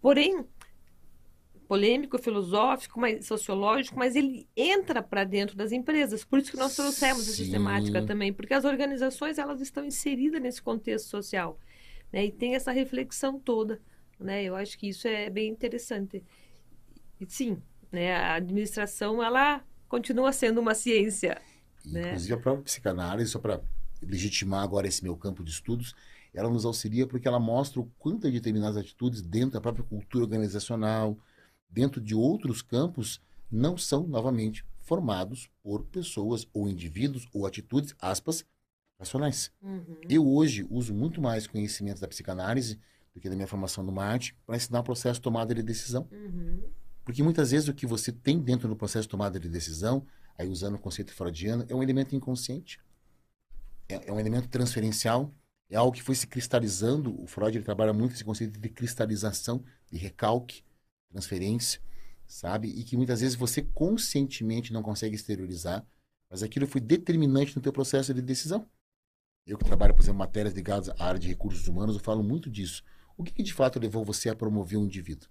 [0.00, 0.44] Porém,
[1.68, 6.24] polêmico, filosófico, mas sociológico, mas ele entra para dentro das empresas.
[6.24, 7.42] Por isso que nós trouxemos Sim.
[7.42, 11.60] essa temática também, porque as organizações elas estão inseridas nesse contexto social,
[12.12, 12.24] né?
[12.24, 13.80] E tem essa reflexão toda
[14.18, 14.42] né?
[14.44, 16.22] Eu acho que isso é bem interessante.
[17.20, 18.14] E, sim, né?
[18.14, 21.40] A administração ela continua sendo uma ciência.
[21.86, 22.08] Né?
[22.08, 23.60] Inclusive a própria psicanálise, só para
[24.02, 25.94] legitimar agora esse meu campo de estudos,
[26.34, 31.16] ela nos auxilia porque ela mostra o quanto determinadas atitudes dentro da própria cultura organizacional,
[31.68, 33.20] dentro de outros campos,
[33.50, 38.44] não são novamente formados por pessoas ou indivíduos ou atitudes, aspas,
[38.98, 39.50] racionais.
[39.62, 39.96] Uhum.
[40.08, 42.78] Eu hoje uso muito mais conhecimento da psicanálise
[43.14, 46.06] do que da minha formação no marketing, para ensinar o processo de tomada de decisão.
[46.12, 46.62] Uhum.
[47.04, 50.06] Porque muitas vezes o que você tem dentro do processo de tomada de decisão,
[50.38, 52.80] aí usando o conceito freudiano, é um elemento inconsciente.
[53.88, 55.32] É, é um elemento transferencial,
[55.70, 57.20] é algo que foi se cristalizando.
[57.20, 60.64] O Freud ele trabalha muito esse conceito de cristalização, de recalque,
[61.08, 61.80] transferência,
[62.26, 62.68] sabe?
[62.68, 65.86] E que muitas vezes você conscientemente não consegue exteriorizar,
[66.28, 68.68] mas aquilo foi determinante no teu processo de decisão.
[69.46, 72.50] Eu que trabalho, por exemplo, matérias ligadas à área de recursos humanos, eu falo muito
[72.50, 72.82] disso.
[73.16, 75.28] O que, que, de fato levou você a promover um indivíduo?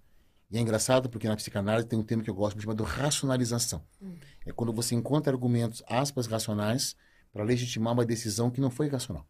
[0.50, 3.82] E é engraçado porque na psicanálise tem um termo que eu gosto chamado racionalização.
[4.00, 4.14] Hum.
[4.44, 6.94] É quando você encontra argumentos, aspas, racionais
[7.32, 9.26] para legitimar uma decisão que não foi racional.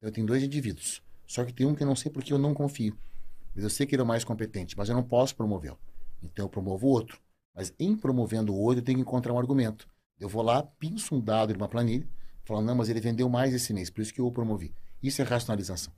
[0.00, 2.54] Eu tenho dois indivíduos, só que tem um que eu não sei porque eu não
[2.54, 2.96] confio.
[3.54, 5.78] Mas eu sei que ele é o mais competente, mas eu não posso promovê-lo.
[6.22, 7.20] Então eu promovo o outro.
[7.54, 9.88] Mas em promovendo o outro, eu tenho que encontrar um argumento.
[10.18, 12.06] Eu vou lá, pinço um dado de uma planilha,
[12.44, 14.74] falando, não, mas ele vendeu mais esse mês, por isso que eu o promovi.
[15.02, 15.92] Isso é racionalização.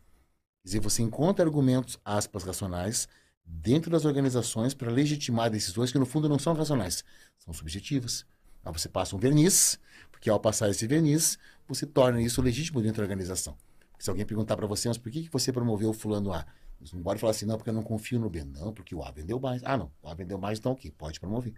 [0.62, 3.09] Quer dizer, você encontra argumentos, aspas, racionais,
[3.49, 7.03] dentro das organizações para legitimar decisões que, no fundo, não são racionais,
[7.38, 8.26] são subjetivas.
[8.64, 9.78] Aí você passa um verniz,
[10.12, 13.57] porque ao passar esse verniz, você torna isso legítimo dentro da organização.
[13.99, 16.46] Se alguém perguntar para você, mas por que, que você promoveu o fulano A?
[16.80, 18.44] Você não pode falar assim, não, porque eu não confio no B.
[18.44, 19.62] Não, porque o A vendeu mais.
[19.64, 20.92] Ah, não, o A vendeu mais, então o quê?
[20.96, 21.53] Pode promover.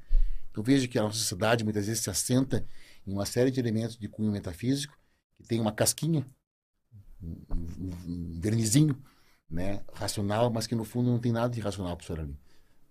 [0.50, 2.64] Então veja que a nossa sociedade muitas vezes se assenta
[3.06, 4.96] em uma série de elementos de cunho metafísico,
[5.36, 6.26] que tem uma casquinha,
[7.22, 8.96] um, um, um vernizinho,
[9.50, 12.38] né, racional, mas que no fundo não tem nada de racional para ali.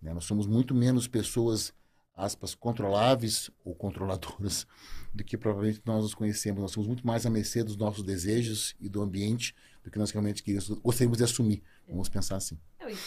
[0.02, 0.14] Né?
[0.14, 1.74] Nós somos muito menos pessoas,
[2.16, 4.68] aspas, controláveis ou controladoras
[5.14, 6.62] do que provavelmente nós nos conhecemos.
[6.62, 10.12] Nós somos muito mais a mercê dos nossos desejos e do ambiente do que nós
[10.12, 11.64] realmente queríamos, gostaríamos de assumir.
[11.88, 12.60] Vamos pensar assim.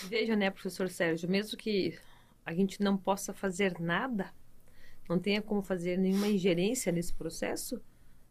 [0.08, 1.98] Veja, né, professor Sérgio, mesmo que
[2.44, 4.32] a gente não possa fazer nada,
[5.08, 7.80] não tenha como fazer nenhuma ingerência nesse processo,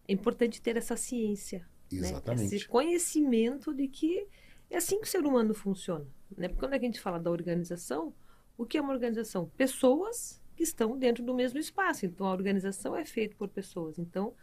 [0.07, 1.59] é importante ter essa ciência.
[1.91, 1.99] Né?
[1.99, 2.49] Exatamente.
[2.49, 2.55] Né?
[2.57, 4.27] Esse conhecimento de que
[4.71, 6.07] é assim que o ser humano funciona.
[6.35, 6.47] Né?
[6.47, 8.13] Porque quando a gente fala da organização,
[8.57, 9.51] o que é uma organização?
[9.57, 12.05] Pessoas que estão dentro do mesmo espaço.
[12.05, 13.99] Então, a organização é feita por pessoas.
[13.99, 14.33] Então,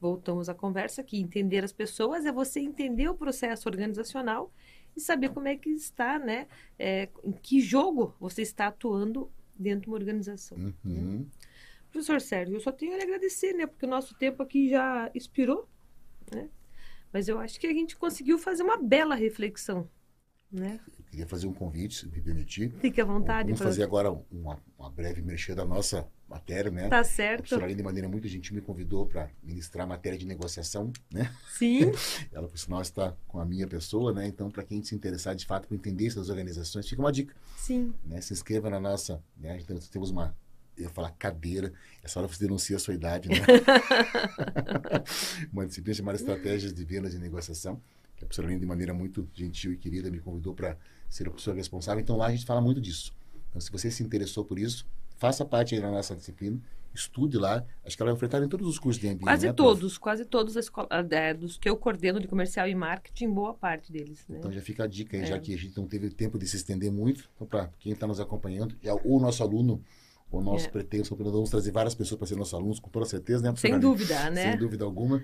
[0.00, 1.18] voltamos à conversa aqui.
[1.20, 4.52] Entender as pessoas é você entender o processo organizacional
[4.96, 6.48] e saber como é que está, né?
[6.78, 10.58] É, em que jogo você está atuando dentro de uma organização.
[10.58, 10.74] Uhum.
[10.84, 11.24] Né?
[11.90, 13.66] Professor Sérgio, eu só tenho a agradecer, né?
[13.66, 15.68] Porque o nosso tempo aqui já expirou,
[16.32, 16.48] né?
[17.16, 19.88] Mas eu acho que a gente conseguiu fazer uma bela reflexão,
[20.52, 20.78] né?
[20.98, 22.74] Eu queria fazer um convite, se me permitir.
[22.78, 23.44] Fique à vontade.
[23.44, 26.90] Vamos fazer agora uma, uma breve mexer da nossa matéria, né?
[26.90, 27.40] Tá certo.
[27.40, 31.34] A professora de maneira muito gentil, me convidou para ministrar a matéria de negociação, né?
[31.54, 31.90] Sim.
[32.30, 34.26] Ela, por sinal, está com a minha pessoa, né?
[34.26, 37.34] Então, para quem se interessar de fato por entender essas organizações, fica uma dica.
[37.56, 37.94] Sim.
[38.04, 38.20] Né?
[38.20, 39.58] Se inscreva na nossa, né?
[39.58, 40.36] Então, temos uma
[40.76, 41.72] eu ia falar cadeira,
[42.02, 43.36] essa hora você denuncia a sua idade, né?
[45.52, 47.80] uma disciplina chamada Estratégias de Vendas e Negociação,
[48.16, 50.76] que a professora Linda, de maneira muito gentil e querida, me convidou para
[51.08, 52.00] ser a professora responsável.
[52.00, 53.14] Então, lá a gente fala muito disso.
[53.48, 56.60] Então, se você se interessou por isso, faça parte aí da nossa disciplina,
[56.94, 57.64] estude lá.
[57.84, 59.24] Acho que ela é ofertada em todos os cursos de MBA.
[59.24, 63.30] Quase né, todos, quase todos escola, é, dos que eu coordeno de comercial e marketing,
[63.30, 64.24] boa parte deles.
[64.28, 64.38] Né?
[64.38, 65.26] Então já fica a dica aí, é.
[65.26, 67.28] já que a gente não teve tempo de se estender muito.
[67.34, 69.82] Então, para quem está nos acompanhando, já, o nosso aluno
[70.30, 70.70] o nosso é.
[70.70, 73.56] pretenso, vamos trazer várias pessoas para ser nossos alunos, com toda certeza, né?
[73.56, 74.50] Sem dúvida, né?
[74.50, 75.22] Sem dúvida alguma.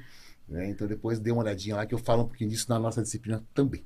[0.49, 0.71] Né?
[0.71, 3.45] Então, depois dê uma olhadinha lá que eu falo um pouquinho disso na nossa disciplina
[3.55, 3.85] também.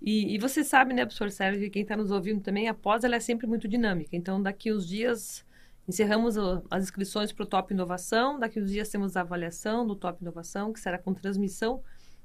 [0.00, 3.02] E, e você sabe, né, professor Sérgio, que quem está nos ouvindo também, a pós
[3.02, 4.14] ela é sempre muito dinâmica.
[4.14, 5.44] Então, daqui uns dias
[5.88, 6.36] encerramos
[6.70, 10.72] as inscrições para o Top Inovação, daqui uns dias temos a avaliação do Top Inovação,
[10.72, 11.82] que será com transmissão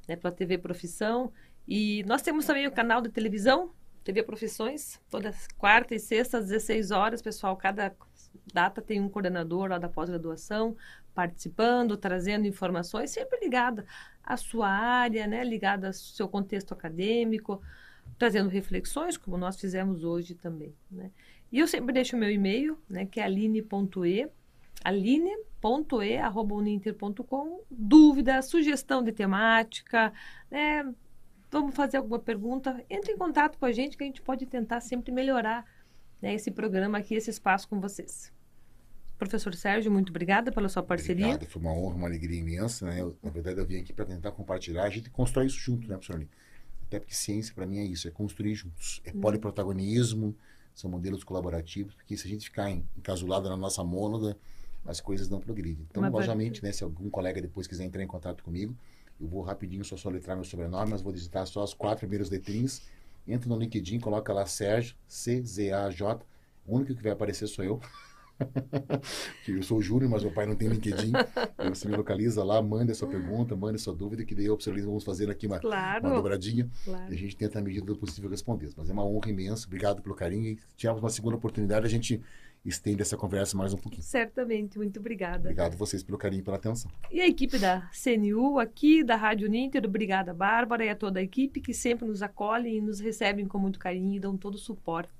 [0.07, 1.32] né, pela TV Profissão.
[1.68, 3.72] E nós temos também o canal de televisão,
[4.04, 7.95] TV Profissões, todas quarta e sexta às 16 horas, pessoal, cada
[8.54, 10.76] data tem um coordenador lá da pós-graduação
[11.14, 13.86] participando, trazendo informações, sempre ligada
[14.24, 17.62] à sua área, né, ligada ao seu contexto acadêmico,
[18.18, 21.12] trazendo reflexões, como nós fizemos hoje também, né?
[21.52, 24.28] E eu sempre deixo o meu e-mail, né, que é aline.e,
[24.84, 30.12] aline.e@uninter.com, dúvida, sugestão de temática,
[30.49, 30.91] né,
[31.52, 34.80] vamos fazer alguma pergunta, entre em contato com a gente que a gente pode tentar
[34.80, 35.66] sempre melhorar
[36.22, 38.32] né, esse programa aqui, esse espaço com vocês.
[39.18, 41.28] Professor Sérgio, muito obrigada pela sua parceria.
[41.28, 42.88] Obrigado, foi uma honra, uma alegria imensa.
[42.88, 43.02] Né?
[43.02, 44.84] Eu, na verdade, eu vim aqui para tentar compartilhar.
[44.84, 46.26] A gente constrói isso junto, né, professor?
[46.88, 48.99] Até porque ciência, para mim, é isso, é construir juntos.
[49.06, 49.22] É hum.
[49.22, 50.36] poliprotagonismo,
[50.74, 54.36] são modelos colaborativos, porque se a gente ficar encasulado na nossa mônada,
[54.86, 55.86] as coisas não progridem.
[55.89, 58.76] Então, logicamente, né, se algum colega depois quiser entrar em contato comigo,
[59.22, 62.82] eu vou rapidinho só soletrar meu sobrenome, mas vou digitar só as quatro primeiras letrinhas.
[63.28, 66.26] Entra no LinkedIn, coloca lá Sérgio, C-Z-A-J.
[66.65, 67.80] O único que vai aparecer sou eu.
[69.47, 71.11] eu sou o Júnior, mas meu pai não tem LinkedIn.
[71.69, 75.03] Você me localiza lá, manda sua pergunta, manda sua dúvida, que daí eu e vamos
[75.03, 76.67] fazer aqui uma, claro, uma dobradinha.
[76.84, 77.11] Claro.
[77.11, 78.72] E a gente tenta, à medida do possível, responder.
[78.76, 79.67] Mas é uma honra imensa.
[79.67, 80.47] Obrigado pelo carinho.
[80.47, 82.19] E tivemos uma segunda oportunidade, a gente
[82.64, 84.03] estende essa conversa mais um pouquinho.
[84.03, 85.49] Certamente, muito obrigada.
[85.49, 86.91] Obrigado a vocês pelo carinho e pela atenção.
[87.12, 91.24] E a equipe da CNU aqui, da Rádio Ninter, obrigada, Bárbara, e a toda a
[91.24, 94.59] equipe que sempre nos acolhem e nos recebem com muito carinho e dão todo o
[94.59, 95.12] suporte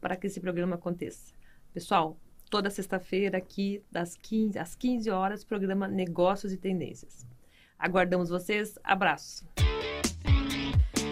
[0.00, 1.32] para que esse programa aconteça.
[1.74, 2.18] Pessoal,
[2.50, 7.26] toda sexta-feira aqui, das 15 às 15 horas, programa Negócios e Tendências.
[7.78, 8.78] Aguardamos vocês.
[8.82, 9.46] Abraço.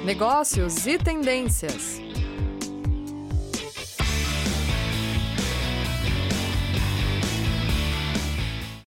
[0.05, 2.01] Negócios e Tendências.